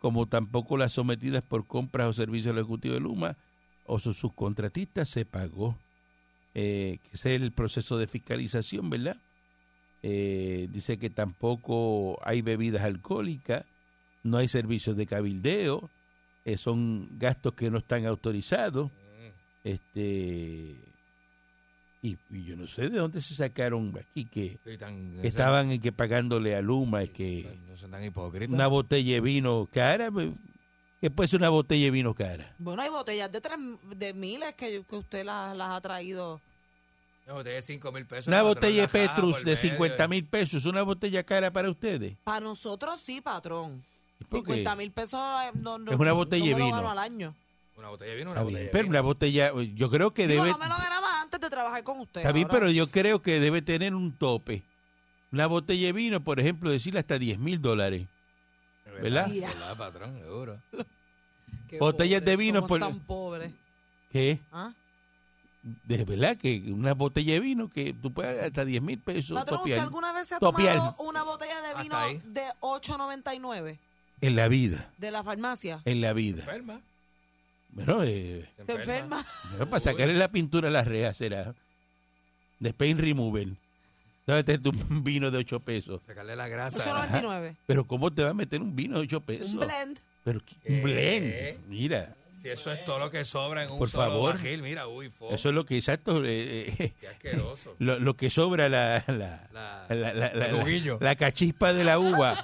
[0.00, 3.36] como tampoco las sometidas por compras o servicios del Ejecutivo de Luma
[3.84, 5.76] o sus subcontratistas, se pagó.
[6.54, 9.16] Eh, que ese es el proceso de fiscalización, ¿verdad?
[10.02, 13.64] Eh, dice que tampoco hay bebidas alcohólicas,
[14.22, 15.88] no hay servicios de cabildeo,
[16.44, 18.90] eh, son gastos que no están autorizados.
[19.64, 20.76] Este
[22.00, 25.80] y, y yo no sé de dónde se sacaron aquí que, tan- que estaban en
[25.80, 28.54] que pagándole a Luma es que No son tan hipócritas.
[28.54, 30.30] una botella de vino cara, pues,
[31.00, 32.54] ¿qué puede ser una botella de vino cara?
[32.58, 33.58] Bueno, hay botellas de, tres,
[33.96, 36.40] de miles que, que usted las, las ha traído.
[37.26, 38.26] Una botella de 5 mil pesos.
[38.28, 39.56] Una botella de Petrus de medio.
[39.56, 42.16] 50 mil pesos, una botella cara para ustedes.
[42.24, 43.84] Para nosotros sí, patrón.
[44.28, 44.54] ¿Por qué?
[44.54, 46.76] 50 mil pesos eh, no, no- Es una botella no de lo vino.
[46.76, 47.34] gano al año.
[47.76, 48.90] Una botella de vino, una Está botella bien, de pero vino.
[48.92, 50.52] una botella, yo creo que Digo, debe...
[50.52, 52.20] no me lo ganaba antes de trabajar con usted.
[52.22, 52.58] Está bien, ahora.
[52.60, 54.62] pero yo creo que debe tener un tope.
[55.30, 58.06] Una botella de vino, por ejemplo, decirle hasta 10 mil dólares.
[58.84, 59.30] Es ¿verdad?
[59.30, 59.48] Ya.
[59.48, 60.18] ¿Verdad, patrón?
[60.18, 60.58] Seguro.
[61.68, 63.52] Qué botellas de pobres, vino somos por- tan pobres.
[64.10, 64.40] ¿Qué?
[64.50, 64.72] ¿Ah?
[65.62, 69.58] De verdad que una botella de vino que tú puedes hasta 10 mil pesos Patrón,
[69.58, 70.76] ¿usted topiar alguna vez se ha Topiar.
[70.76, 73.78] tomado una botella de vino de 8.99
[74.20, 74.90] en la vida.
[74.98, 75.80] de la farmacia?
[75.84, 76.40] En la vida.
[76.40, 76.80] Enferma.
[77.70, 79.24] Bueno, eh, Se enferma.
[79.50, 81.54] bueno, para sacarle la pintura a las rejas será.
[82.58, 83.48] De paint remover.
[84.26, 86.00] Debe tener un vino de 8 pesos.
[86.04, 86.84] Sacarle la grasa.
[86.84, 87.56] 8.99.
[87.66, 89.54] Pero ¿cómo te va a meter un vino de 8 pesos?
[89.54, 89.98] Un blend.
[90.24, 91.68] Pero ¿qué- un blend.
[91.68, 94.34] Mira, Si eso es todo lo que sobra en un Por solo favor.
[94.34, 96.24] bajil, mira, uy, fo, eso es lo que exacto.
[96.24, 97.74] eh, eh, qué asqueroso.
[97.80, 100.98] lo, lo que sobra la, la, La, la, la- la- el juguillo.
[101.00, 102.36] la cachispa de la uva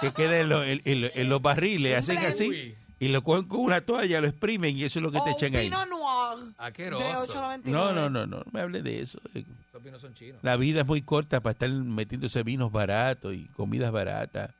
[0.00, 3.44] que queda en, lo- en- en- en los barriles, hacen así Uy, y lo cogen
[3.46, 5.66] con una toalla, lo exprimen y eso es lo que O te un echan ahí.
[5.68, 6.54] Pinot Noir.
[6.58, 7.60] 8.99.
[7.64, 9.18] No, no, no, no, no me hable de eso.
[9.34, 10.38] Esos vinos son chinos.
[10.42, 14.50] La vida es muy corta para estar metiéndose vinos baratos y comidas baratas.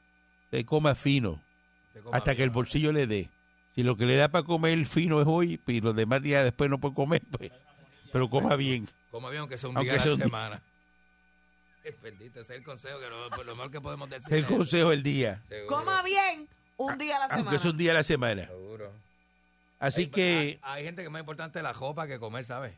[0.51, 1.41] Se coma fino
[1.93, 3.31] Te coma hasta que el bolsillo le dé.
[3.75, 6.69] Si lo que le da para comer fino es hoy y los demás días después
[6.69, 7.51] no puede comer, pues,
[8.13, 8.89] pero coma bien.
[9.11, 10.63] Coma bien, aunque sea un Aunque día a la semana.
[11.83, 14.27] Es bendito, ese es el consejo, que lo, pues, lo mejor que podemos decir.
[14.31, 17.41] Es el consejo del día, Seguro, Coma bien un día a la semana.
[17.51, 18.47] aunque es un día a la semana.
[18.47, 18.93] Seguro.
[19.79, 22.75] Así Hay- que Hay, hay gente que es más importante la jopa que comer, ¿sabes?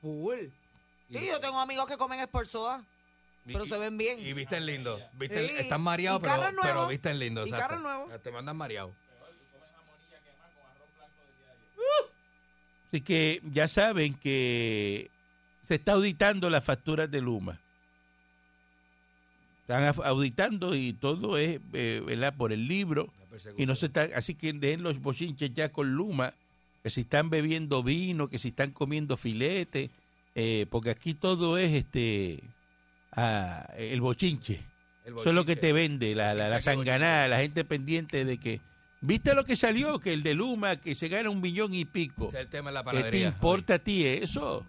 [0.00, 0.38] Full.
[1.10, 2.84] Sí, yo tengo amigos que comen Sport Soda,
[3.44, 4.20] pero Y- se ven bien.
[4.20, 5.00] Y visten lindo.
[5.14, 5.54] Visten, Sí.
[5.58, 7.44] Están mareados, pero, pero visten lindo.
[7.44, 7.78] Y exacto.
[7.80, 8.22] nuevos.
[8.22, 8.94] Te mandan mareado.
[12.88, 15.10] Así que ya saben que
[15.66, 17.60] se está auditando las facturas de Luma.
[19.62, 22.34] Están auditando y todo es eh, ¿verdad?
[22.34, 23.12] por el libro.
[23.58, 26.34] Y no se está, así que dejen los bochinches ya con Luma
[26.82, 29.90] que si están bebiendo vino, que si están comiendo filete,
[30.34, 32.42] eh, porque aquí todo es este
[33.12, 34.60] ah, el bochinche.
[35.04, 35.56] El Eso es lo que bochinche.
[35.56, 38.60] te vende, la, la, la Bochinche, sanganada, la gente pendiente de que...
[39.00, 40.00] ¿Viste lo que salió?
[40.00, 42.28] Que el de Luma, que se gana un millón y pico.
[42.28, 44.66] Ese es el tema de la ¿Qué te importa a ti eso?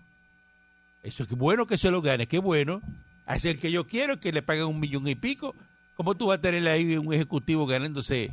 [1.02, 2.82] Eso es bueno que se lo gane, qué bueno.
[3.26, 5.56] Hacer que yo quiero que le paguen un millón y pico.
[5.96, 8.32] ¿Cómo tú vas a tener ahí un ejecutivo ganándose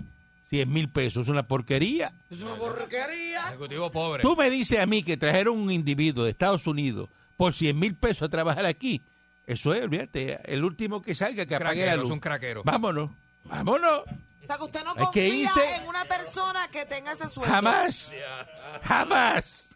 [0.51, 1.25] 100 mil pesos?
[1.25, 2.13] Es una porquería.
[2.31, 3.49] Es una porquería.
[3.49, 4.23] Ejecutivo pobre.
[4.23, 7.95] Tú me dices a mí que trajeron un individuo de Estados Unidos por 100 mil
[7.95, 9.03] pesos a trabajar aquí.
[9.47, 12.11] Eso es, olvídate, el último que salga que apague la Craquero, es luz.
[12.11, 12.63] un craquero.
[12.65, 13.11] Vámonos,
[13.45, 14.03] vámonos.
[14.47, 17.53] O sea, que usted no confía hice- en una persona que tenga ese sueldo.
[17.53, 18.11] Jamás,
[18.83, 19.69] jamás,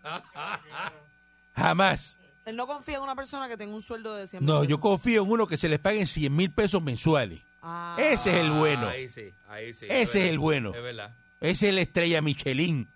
[1.55, 2.19] jamás.
[2.45, 5.23] Él no confía en una persona que tenga un sueldo de 100 No, yo confío
[5.23, 7.43] en uno que se les paguen 100 mil pesos mensuales.
[7.63, 7.97] Ah.
[7.99, 8.89] Ese es el bueno.
[8.89, 9.85] Ahí sí, ahí sí.
[9.89, 10.75] Ese es verdad, el bueno.
[10.75, 11.15] Es verdad.
[11.41, 12.89] Ese es la estrella Michelin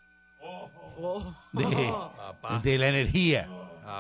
[0.97, 1.35] Oh.
[1.53, 1.65] de,
[2.17, 2.61] Papá.
[2.63, 3.49] de la energía.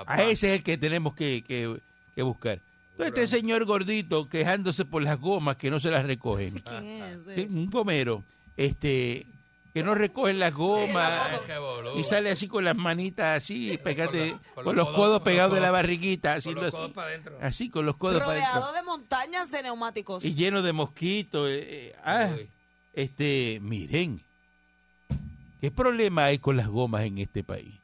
[0.07, 1.81] A ese es el que tenemos que, que-
[2.15, 2.61] que buscar.
[2.97, 6.63] Entonces, este señor gordito quejándose por las gomas que no se las recogen.
[7.51, 8.23] Un gomero,
[8.57, 9.27] este,
[9.73, 11.41] que no recogen las gomas
[11.97, 15.61] y sale así con las manitas así, pegate, Con la- con, los codos pegados de
[15.61, 17.39] la barriguita, Con haciendo los así, codos para adentro.
[17.41, 18.73] así con los codos para Rodeado adentro.
[18.75, 20.25] de montañas de neumáticos.
[20.25, 21.49] y lleno de mosquitos.
[21.51, 22.31] eh, eh, ah,
[22.93, 24.23] este, miren,
[25.61, 27.75] ¿qué problema hay con las gomas en este país?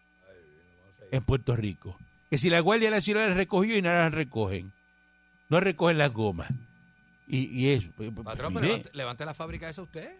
[1.11, 1.97] En Puerto Rico.
[2.31, 4.73] Que si la Guardia Nacional las recogió y no las recogen.
[5.51, 6.49] No recogen las gomas.
[7.27, 7.89] Y, y eso.
[7.97, 10.11] pues, pues, Patrón, mire, pero levante, levante la fábrica esa usted.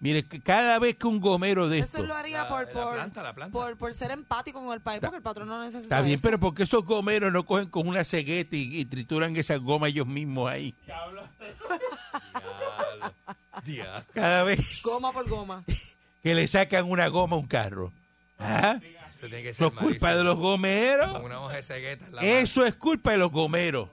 [0.00, 2.02] mire, que cada vez que un gomero de Eso esto...
[2.06, 3.52] lo haría La- por, la por, planta, la planta.
[3.52, 6.22] por, por ser empático con el país, porque el patrón no necesita Está bien, eso.
[6.22, 10.06] pero porque esos gomeros no cogen con una cegueta y, y trituran esas gomas ellos
[10.06, 10.74] mismos ahí?
[10.86, 11.22] Diablo.
[13.64, 14.04] Diablo.
[14.14, 15.64] Cada vez Goma por goma.
[16.22, 17.92] que le sacan una goma a un carro.
[18.38, 18.78] ¿Ah?
[19.08, 21.12] Eso tiene que ser ¿Eso es culpa de los gomeros?
[21.12, 23.88] Con una hoja de cegueta en la Eso es culpa de los gomeros.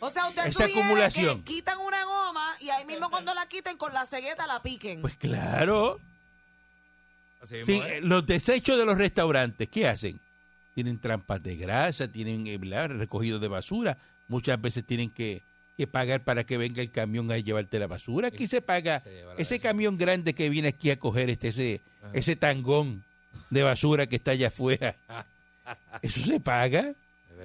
[0.00, 1.42] O sea, usted Esa acumulación.
[1.42, 5.00] que quitan una goma y ahí mismo cuando la quiten con la cegueta la piquen.
[5.00, 5.98] Pues claro.
[7.40, 8.04] Así Sí, eh, es.
[8.04, 10.20] los desechos de los restaurantes, ¿qué hacen?
[10.74, 12.90] Tienen trampas de grasa, tienen eh, ¿verdad?
[12.90, 13.96] recogido de basura.
[14.28, 15.42] Muchas veces tienen que,
[15.76, 18.28] que pagar para que venga el camión a llevarte la basura.
[18.28, 21.80] Aquí se paga Se ese camión grande que viene aquí a coger este ese,
[22.12, 23.04] ese tangón
[23.50, 24.96] de basura que está allá afuera.
[26.02, 26.92] ¿Eso se paga?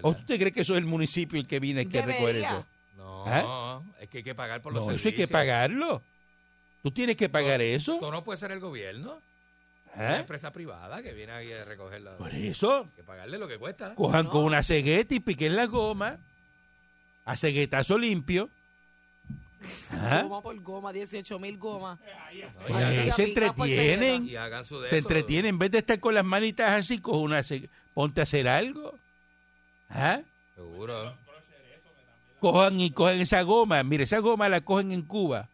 [0.01, 0.17] Verdad.
[0.17, 2.65] ¿O usted cree que eso es el municipio el que viene aquí a recoger eso?
[2.95, 3.81] No, ¿Ah?
[3.99, 5.29] es que hay que pagar por los No, eso hay que servicios.
[5.31, 6.03] pagarlo.
[6.83, 7.95] ¿Tú tienes que pagar eso?
[7.95, 9.21] Esto no puede ser el gobierno.
[9.87, 10.05] Es ¿Ah?
[10.07, 12.17] Una empresa privada que viene ahí a recogerla.
[12.17, 13.93] Por Hay eso, que pagarle lo que cuesta.
[13.95, 16.17] cojan con una cegueta y piquen la goma
[17.25, 18.49] a ceguetazo limpio.
[19.91, 20.21] ¿Ah?
[20.23, 21.99] Goma por goma, 18 mil gomas.
[23.15, 24.27] Se entretienen.
[24.27, 25.07] y hagan su de Se eso.
[25.07, 25.49] entretienen.
[25.49, 27.43] En vez de estar con las manitas así, coge una
[27.93, 28.97] ponte a hacer algo.
[29.93, 30.21] ¿Ah?
[30.55, 31.15] Seguro.
[32.39, 33.83] Cojan y cogen esa goma.
[33.83, 35.47] Mire, esa goma la cogen en Cuba.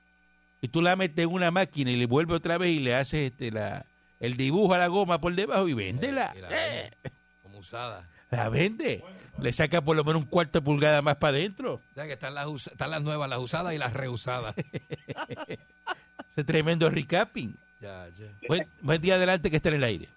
[0.62, 3.32] Y tú la metes en una máquina y le vuelves otra vez y le haces
[3.32, 3.86] este, la,
[4.20, 6.34] el dibujo a la goma por debajo y véndela.
[6.36, 7.12] Y la Eh, venden
[7.44, 8.08] Como usada.
[8.32, 9.04] la vende.
[9.40, 11.76] Le saca por lo menos un cuarto de pulgada más para adentro.
[11.76, 14.56] O sea que están las, us- están las nuevas, las usadas y las reusadas.
[16.36, 17.56] Ese tremendo recapping.
[17.82, 18.26] ya, ya.
[18.48, 20.08] Buen, buen día adelante que está en el aire.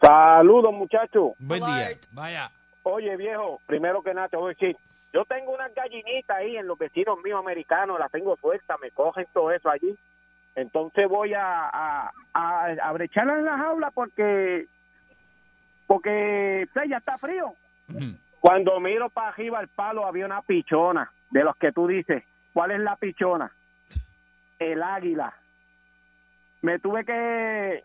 [0.00, 1.32] Saludos, muchachos.
[1.38, 1.88] Buen día.
[2.12, 2.52] Vaya.
[2.90, 4.74] Oye, viejo, primero que nada te voy a decir,
[5.12, 9.26] yo tengo unas gallinitas ahí en los vecinos míos americanos, las tengo sueltas, me cogen
[9.34, 9.94] todo eso allí.
[10.54, 14.66] Entonces voy a, a, a, a brecharlas en la jaula porque
[15.86, 17.52] porque pues, ya está frío.
[18.40, 22.24] Cuando miro para arriba al palo había una pichona, de los que tú dices.
[22.54, 23.52] ¿Cuál es la pichona?
[24.58, 25.34] El águila.
[26.62, 27.84] Me tuve que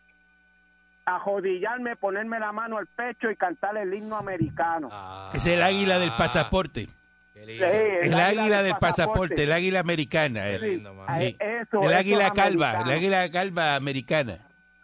[1.05, 4.89] ajodillarme, ponerme la mano al pecho y cantar el himno americano.
[4.91, 6.87] Ah, Es el águila del pasaporte.
[7.33, 7.65] Qué lindo.
[7.65, 10.47] Sí, El, águila, del pasaporte, el águila americana.
[10.47, 11.05] El, lindo, man.
[11.09, 11.37] Ay, sí.
[11.39, 12.91] eso, el eso águila calva, americano.
[12.91, 14.37] el águila calva americana.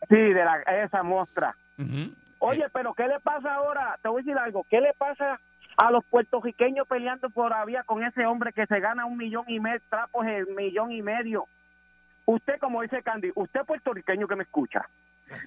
[0.09, 1.55] Sí, de la, esa muestra.
[2.39, 3.97] Oye, pero ¿qué le pasa ahora?
[4.01, 4.65] Te voy a decir algo.
[4.69, 5.39] ¿Qué le pasa
[5.77, 9.81] a los puertorriqueños peleando todavía con ese hombre que se gana un millón y medio,
[9.89, 11.45] trapos el millón y medio?
[12.25, 14.85] Usted, como dice Candy, usted puertorriqueño que me escucha.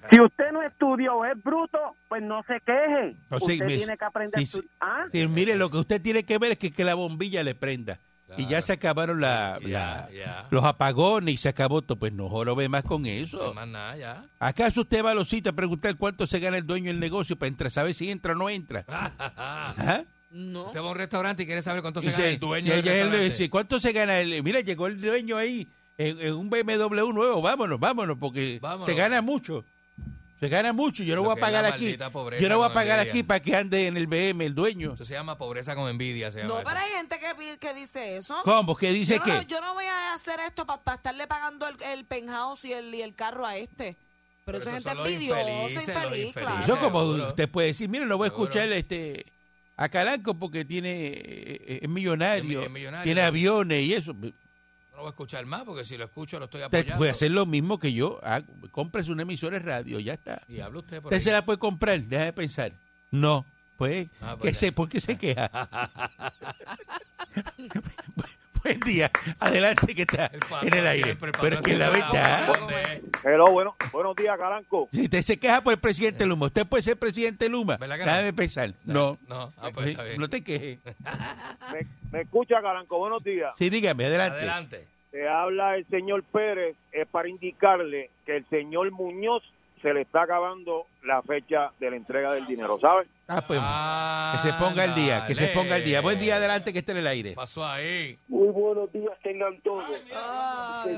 [0.09, 1.77] Si usted no estudió, es bruto,
[2.07, 3.15] pues no se queje.
[3.29, 4.85] O sea, usted me- tiene que aprender a.
[4.85, 5.05] ¿Ah?
[5.11, 7.99] Sí, mire, lo que usted tiene que ver es que, que la bombilla le prenda.
[8.35, 9.59] Y ya se acabaron la,
[10.49, 11.99] los apagones y se acabó todo.
[11.99, 13.37] Pues no jorobe más con eso.
[13.37, 14.25] No más nada, ya.
[14.39, 17.35] ¿Acaso usted va a los sitios a preguntar cuánto se gana el dueño del negocio
[17.37, 18.85] para entrar, saber si entra o no entra?
[18.87, 20.03] ¿Ah?
[20.31, 20.65] No.
[20.65, 22.75] Usted va a un restaurante y quiere saber cuánto se Dice- gana el dueño y
[22.77, 23.29] del ella él le restaurante.
[23.29, 24.17] dice, ¿cuánto se gana?
[24.19, 25.67] El, mira, llegó el dueño ahí
[25.99, 28.87] en, en un BMW nuevo, vámonos, vámonos, porque Vámonos.
[28.87, 29.63] se gana mucho.
[30.43, 31.03] Se gana mucho.
[31.03, 31.95] Yo no Lo voy a pagar aquí.
[32.39, 33.11] Yo no voy a pagar envidia.
[33.13, 34.93] aquí para que ande en el BM el dueño.
[34.93, 36.31] Eso se llama pobreza con envidia.
[36.31, 36.67] Se llama No, eso.
[36.69, 38.35] pero hay gente que, que dice eso.
[38.43, 38.75] ¿Cómo?
[38.75, 39.31] ¿Qué dice yo, qué?
[39.31, 42.93] no, yo no voy a hacer esto para estarle pagando el, el penthouse y el,
[42.93, 43.95] y el carro a este.
[44.45, 46.33] Pero, Pero eso es esos gente envidiosa, infeliz, infelices.
[46.33, 46.59] claro.
[46.59, 47.27] Eso como Seguro.
[47.29, 48.49] usted puede decir, mire, no voy a Seguro.
[48.49, 49.25] escuchar este
[49.77, 53.03] a Calanco porque tiene eh, es millonario, Es mi- es millonario.
[53.05, 54.13] tiene aviones y eso.
[54.93, 56.97] No lo voy a escuchar más porque si lo escucho lo estoy apoyando.
[56.97, 58.19] puede hacer lo mismo que yo.
[58.23, 58.45] hago.
[58.69, 60.41] Cómprese una emisora de radio, ya está.
[60.47, 61.23] Y habla usted por Usted ahí.
[61.23, 62.73] se la puede comprar, deja de pensar.
[63.09, 63.43] No,
[63.75, 64.59] pues, Ah, ¿qué pues ya.
[64.59, 64.71] sé?
[64.71, 65.49] ¿por qué se queja?
[68.63, 71.15] Buen día, adelante que está en el aire.
[71.15, 73.01] Pero es que la verdad, responde.
[73.23, 74.87] Hello, bueno, buenos días, Caranco.
[74.91, 78.03] si usted se queja por el presidente Luma, usted puede ser presidente Luma, ¿Verdad que
[78.05, 78.23] deja no?
[78.23, 78.73] de pensar.
[78.85, 80.19] No, No, ah, pues está bien.
[80.19, 80.79] no te quejes.
[81.73, 83.53] Me, me escucha, Caranco, buenos días.
[83.57, 84.37] Sí, dígame, adelante.
[84.37, 84.87] Adelante.
[85.11, 89.43] Te habla el señor Pérez es para indicarle que el señor Muñoz
[89.83, 93.07] se le está acabando la fecha de la entrega del dinero, ¿sabes?
[93.27, 96.01] Ah, pues, que se ponga al día, que se ponga al día.
[96.01, 97.33] Buen día, adelante, que esté en el aire.
[97.33, 98.17] Pasó ahí.
[98.29, 99.83] Muy buenos días tengan todos.
[100.15, 100.95] Ay,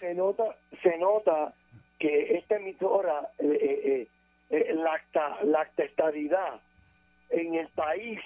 [0.00, 0.44] se nota,
[0.82, 1.54] se nota
[1.98, 4.08] que esta emisora eh, eh, eh,
[4.50, 6.60] eh, lacta, lacta estadidad
[7.30, 8.18] en el país,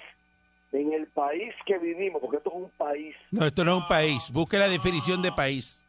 [0.71, 3.87] en el país que vivimos, porque esto es un país, No, esto no es un
[3.87, 4.31] país.
[4.31, 5.79] Busque la definición de país.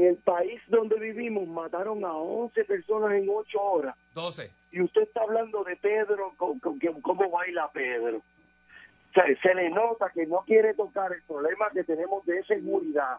[0.00, 3.96] En el país donde vivimos mataron a 11 personas en 8 horas.
[4.14, 4.50] 12.
[4.72, 8.18] Y usted está hablando de Pedro, con, con- que- cómo baila Pedro.
[8.18, 13.18] O sea, se le nota que no quiere tocar el problema que tenemos de seguridad,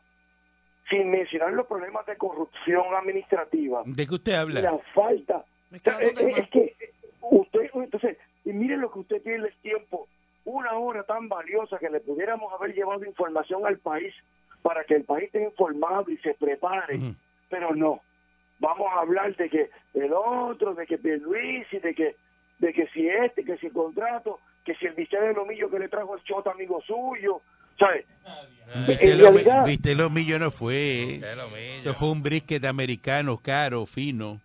[0.90, 3.84] sin mencionar los problemas de corrupción administrativa.
[3.86, 4.62] ¿De qué usted habla?
[4.62, 5.44] la falta.
[5.70, 6.76] Mezclando O sea, es, que
[7.22, 10.08] usted, entonces, y miren lo que usted tiene el tiempo,
[10.46, 14.14] una hora tan valiosa que le pudiéramos haber llevado información al país
[14.62, 17.00] para que el país esté informado y se prepare,
[17.50, 18.02] pero no.
[18.60, 22.16] Vamos a hablar de que el otro, de que Luis y de que
[22.60, 25.80] de que si este, que si el contrato, que si el bistec de Lomillo que
[25.80, 27.42] le trajo el chota amigo suyo,
[27.80, 28.06] ¿sabes?
[28.88, 31.16] Viste En lo, realidad- viste lo millo no fue.
[31.16, 34.40] Eso fue un brisket americano, caro, fino.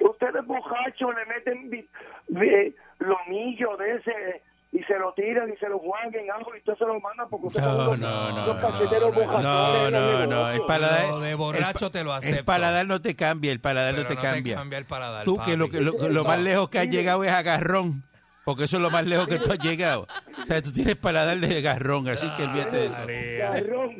[0.00, 4.42] ustedes borrachos le meten vi- lomillo de ese
[4.78, 7.26] y se lo tiran y se lo juegan en algo y usted se lo manda
[7.28, 8.06] porque usted No, no, no, unos no,
[8.38, 10.50] no, No, no, el no.
[10.50, 12.44] El paladar, Lo de borracho el- te lo El acepto.
[12.44, 14.54] paladar no te cambia, el paladar Pero no te no cambia.
[14.54, 15.78] te cambia el paladar, Tú que lo, papi.
[15.78, 16.44] que lo, lo más No.
[16.44, 18.04] lejos que has llegado es a garrón.
[18.44, 20.06] Porque eso es lo más lejos que tú has llegado.
[20.42, 23.52] O sea, tú tienes paladar de garrón, así que olvídate de eso.
[23.52, 23.96] Garrón,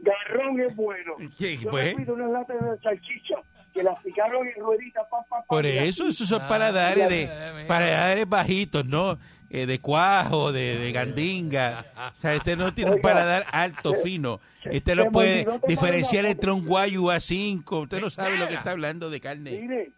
[0.00, 1.14] garrón es bueno.
[1.38, 1.96] ¿Qué, Yo pues?
[1.96, 3.36] me pido unas latas de salchicha
[3.72, 7.30] que las picaron en rueditas, pa, pa, pa, Por eso, esos son Ah, paladares de
[7.68, 9.18] paladares bajitos, ¿no?
[9.48, 11.84] Eh, de cuajo, de, de gandinga.
[12.18, 14.40] O sea, este no tiene un paladar alto, fino.
[14.64, 17.80] Este no puede diferenciar una entre un guayu a cinco.
[17.80, 19.52] Usted no sabe lo que está hablando de carne.
[19.52, 19.90] Mire,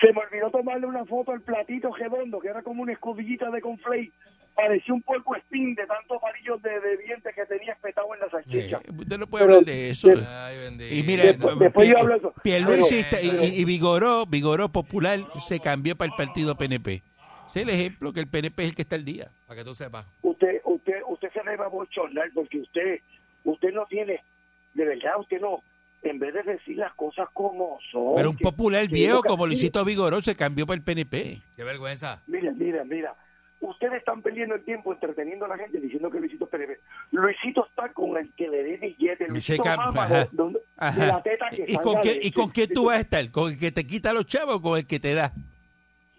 [0.00, 3.60] se me olvidó tomarle una foto al platito redondo, que era como una escobillita de
[3.60, 4.10] conflay.
[4.56, 8.26] Parecía un puerco espín de tantos palillos de, de dientes que tenía espetado en la
[8.26, 8.80] Eh, salchicha.
[8.96, 10.08] usted no puede Pero- hablar de eso.
[10.08, 10.94] de- Ay, bendito.
[10.94, 12.34] Y mira, Después- después yo hablo de eso.
[12.42, 17.02] Pierluisi Pero- y, pero- y Vigoró, Vigoró Popular se cambió para el partido PNP.
[17.54, 19.30] Es el ejemplo que el PNP es el que está al día.
[19.46, 20.06] Para que tú sepas.
[20.22, 23.00] usted usted usted se debe abochornar porque usted
[23.44, 24.22] usted no tiene
[24.74, 25.62] de verdad usted no
[26.02, 29.46] en vez de decir las cosas como son Pero un que- popular que viejo como
[29.46, 31.40] Luisito Vigoró se cambió para el PNP.
[31.56, 32.22] Qué vergüenza.
[32.26, 33.14] mira mira mira
[33.60, 36.78] ustedes están perdiendo el tiempo entreteniendo a la gente diciendo que Luisito Pérez
[37.12, 40.24] Luisito está con el que le dé billete Luisito mama ajá.
[40.24, 41.06] de- de- de Ajá.
[41.06, 42.18] la teta que ¿Y con, qué.
[42.22, 43.30] ¿Y con quién tú vas a estar?
[43.30, 45.32] ¿Con el que te quita los chavos o con el que te da?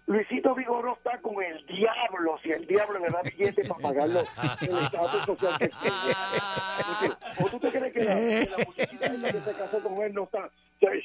[0.06, 4.20] Luisito Vigoró está con el diablo si el diablo le da billete para pagarlo
[4.60, 7.14] el estatus social que tiene.
[7.42, 10.24] ¿O tú te crees que la, que la muchachita que se casó con él no
[10.24, 10.48] está?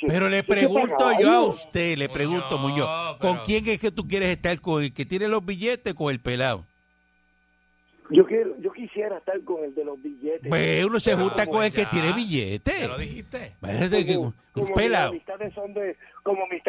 [0.08, 3.90] Pero le pregunto yo a usted, le pregunto, Muñoz, Muñoz, ¿con pero- quién es que
[3.92, 4.60] tú quieres estar?
[4.62, 6.66] ¿Con el que tiene los billetes o con el pelado?
[8.12, 10.50] Yo quiero, yo quisiera estar con el de los billetes.
[10.50, 12.88] Pues uno se Pero, junta con el que tiene ¿Te billetes.
[12.90, 13.56] lo dijiste?
[13.62, 15.10] Como, un como mis pelado.
[15.12, 16.62] amistades son de, como mis,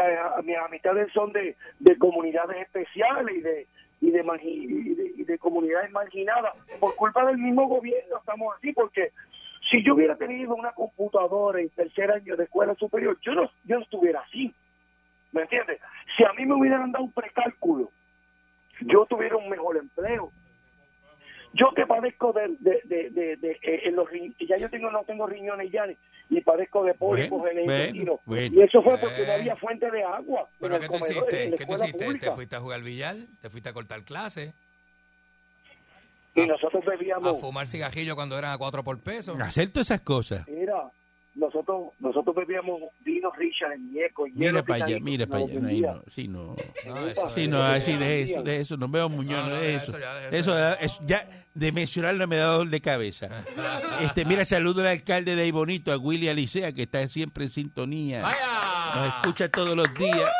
[0.44, 3.66] mis amistades son de, de comunidades especiales y de
[4.00, 6.52] y de y de comunidades marginadas.
[6.80, 9.12] Por culpa del mismo gobierno estamos así porque
[9.70, 13.76] si yo hubiera tenido una computadora en tercer año de escuela superior yo no yo
[13.76, 14.52] no estuviera así.
[15.32, 15.80] ¿me entiendes?
[16.16, 17.90] si a mí me hubieran dado un precálculo
[18.80, 20.30] yo tuviera un mejor empleo
[21.54, 24.90] yo que padezco de, de, de, de, de- eh, en los ri- ya yo tengo
[24.90, 25.84] no tengo riñones ya
[26.30, 28.54] y padezco de pólipos Bueno, en el bueno, intestino bueno.
[28.56, 31.22] y eso fue porque no había fuente de agua ¿Pero en qué el tú comedor,
[31.28, 31.44] hiciste?
[31.44, 32.14] en la ¿Qué tú hiciste?
[32.18, 33.16] ¿Te fuiste a jugar billar?
[33.40, 34.54] ¿Te fuiste a cortar clases?
[36.34, 39.36] y nosotros ¿A bebíamos fumar cigajillo cuando eran a cuatro por peso?
[39.38, 40.48] Hacer todas esas cosas.
[40.48, 40.90] mira
[41.34, 44.26] nosotros nosotros bebíamos vino Richard en Ñeco.
[44.26, 45.60] Mira hielo para allá, nos para allá.
[45.94, 46.56] No, sí, no.
[46.86, 48.76] No, eso, Sí, no, así de eso, de eso.
[48.76, 49.96] No veo Muñoz, No, no, no, de eso.
[49.96, 50.72] eso ya, Eso, ya.
[50.74, 53.28] es- ya de mencionarlo me da dolor de cabeza.
[54.00, 57.52] Este, mira, saludo al alcalde de ahí bonito, a Willy Alicea, que está siempre en
[57.52, 58.20] sintonía.
[58.22, 59.08] Nos ¡Vaya!
[59.18, 60.30] escucha todos los días.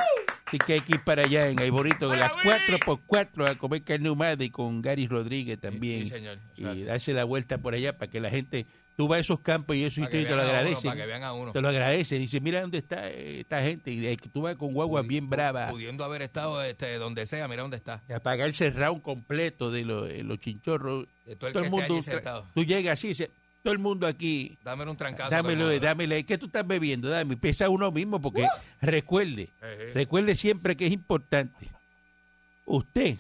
[0.47, 4.11] Así que hay que ir para allá en Aiborito con las 4x4 a comer carne
[4.11, 6.01] humada y con Gary Rodríguez también.
[6.07, 6.39] Sí, señor.
[6.57, 8.67] y darse la vuelta por allá para que la gente,
[8.97, 10.91] tú vas a esos campos y eso y te, lo uno, agradecen.
[10.91, 11.53] Para que vean a uno.
[11.53, 12.19] Te lo agradecen.
[12.19, 13.91] Dice, mira dónde está eh, esta gente.
[13.91, 15.71] Y eh, tú vas con guaguas bien bravas.
[15.71, 18.03] Pudiendo haber estado este, donde sea, mira dónde está.
[18.15, 21.07] A pagar el round completo de los, eh, los chinchorros.
[21.27, 21.99] De todo el todo mundo,
[22.55, 23.31] tú llegas así, dice,
[23.63, 25.31] todo el mundo aquí, Dámelo un trancazo.
[25.31, 25.81] dámelo, mundo.
[25.81, 27.09] dámele, ¿qué tú estás bebiendo?
[27.09, 28.47] Dame, empieza uno mismo porque
[28.81, 29.93] recuerde, Ejé.
[29.95, 31.71] recuerde siempre que es importante.
[32.65, 33.19] Usted,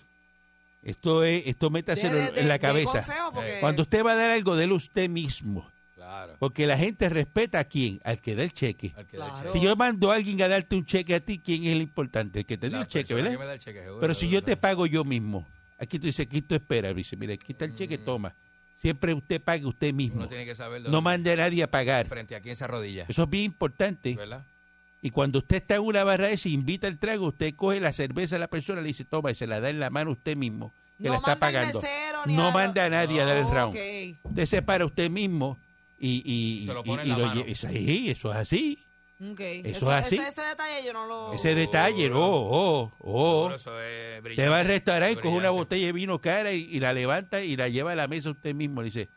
[0.83, 3.01] esto es, esto métaselo De- de- en la cabeza.
[3.01, 5.70] consejo, porque- Cuando usted va a dar algo, délo usted mismo.
[5.95, 6.35] Claro.
[6.41, 8.93] Porque la gente respeta a quién, al que da el cheque.
[8.97, 9.47] Al que da el Claro.
[9.49, 9.59] cheque.
[9.61, 12.41] Si yo mando a alguien a darte un cheque a ti, ¿quién es el importante?
[12.41, 13.30] El que te dio el cheque, ¿verdad?
[13.30, 15.47] que me da el cheque, seguro, Pero si yo te pago yo mismo,
[15.78, 18.05] aquí tú dices, aquí tú esperas, dice, mira, aquí está el cheque, Mm.
[18.05, 18.35] toma.
[18.80, 20.16] Siempre usted pague usted mismo.
[20.18, 22.09] Uno tiene que saber No mande a nadie a pagar.
[22.09, 23.07] frente a quién se arrodilla.
[23.09, 24.16] Eso es bien importante.
[24.16, 24.45] ¿Verdad?
[25.05, 27.93] Y cuando usted está en una barra esa y invita el trago, usted coge la
[27.93, 30.37] cerveza a la persona, le dice, toma, y se la da en la mano usted
[30.37, 31.81] mismo, que no la está pagando.
[31.81, 33.75] mesero No a- manda a nadie a dar el round.
[33.75, 34.19] Ok.
[34.31, 35.59] Usted se para usted mismo
[35.99, 37.43] y, y, Se lo y- pone en y la lo mano.
[37.53, 38.87] sí, eso es así.
[39.19, 40.17] Eso es así.
[40.17, 41.33] Ese, ese detalle yo no lo...
[41.33, 43.51] Ese detalle, oh, oh, oh.
[43.55, 44.43] Eso es brillante.
[44.43, 47.43] Te va al restaurante y coge una botella de vino cara y, y la levanta
[47.43, 48.83] y la lleva a la mesa usted mismo.
[48.83, 49.09] Le dice,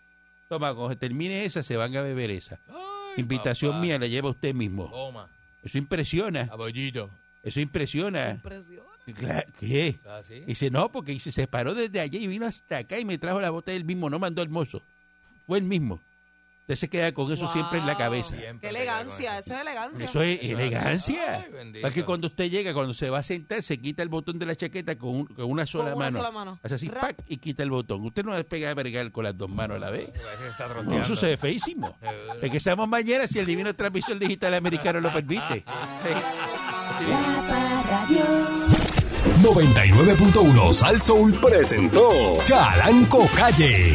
[0.48, 2.60] toma, cuando se termine esa, se van a beber esa.
[2.70, 2.76] Ay,
[3.18, 3.82] Invitación papá.
[3.82, 4.90] mía, la lleva usted mismo.
[4.92, 5.28] Toma,
[5.66, 7.10] Eso impresiona, abollito.
[7.44, 8.32] eso impresiona.
[8.32, 8.84] Impresiona.
[9.14, 9.88] Claro, ¿Qué?
[9.90, 10.40] ¿Es así?
[10.42, 13.50] Dice, no, porque se separó desde allá y vino hasta acá y me trajo la
[13.50, 14.82] botella él mismo, no mandó el mozo.
[15.46, 16.00] Fue él mismo.
[16.68, 18.36] Usted se queda con eso siempre en la cabeza.
[18.36, 20.06] Siempre Qué elegancia, eso es elegancia.
[20.06, 21.46] Eso es Eso elegancia.
[21.62, 21.74] Ay.
[21.80, 24.56] Porque cuando usted llega, cuando se va a sentar, se quita el botón de la
[24.56, 26.18] chaqueta con, un- con una sola Con una mano.
[26.18, 26.60] sola mano.
[26.64, 27.02] Hace así, Rap.
[27.04, 27.18] ¡pac!
[27.28, 28.04] y quita el botón.
[28.04, 30.10] Usted no despega a bregar con las dos manos a la vez.
[30.10, 31.96] Que está No, eso se ve feísimo.
[32.42, 35.64] Regresamos mañana si el divino transmisor digital americano lo permite.
[36.04, 36.12] Sí.
[36.90, 37.10] Así es.
[37.10, 38.26] La Parradio.
[39.42, 42.10] 99.1 Sal Soul presentó
[42.48, 43.94] Calanco Calle.